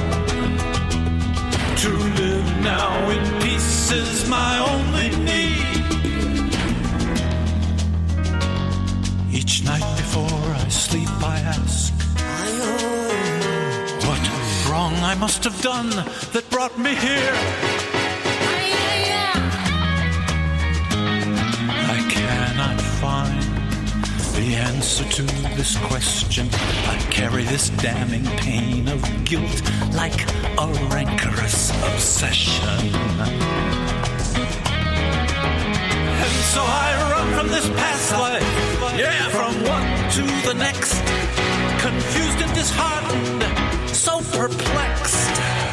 [1.82, 1.90] To
[2.20, 5.84] live now in peace is my only need.
[9.32, 11.92] Each night before I sleep, I ask,
[14.06, 14.22] What
[14.68, 15.90] wrong I must have done
[16.32, 17.69] that brought me here?
[24.40, 25.22] The answer to
[25.56, 26.48] this question.
[26.86, 29.62] I carry this damning pain of guilt
[29.92, 30.18] like
[30.58, 32.78] a rancorous obsession.
[36.24, 40.94] And so I run from this past life, yeah, from one to the next,
[41.82, 45.69] confused and disheartened, so perplexed.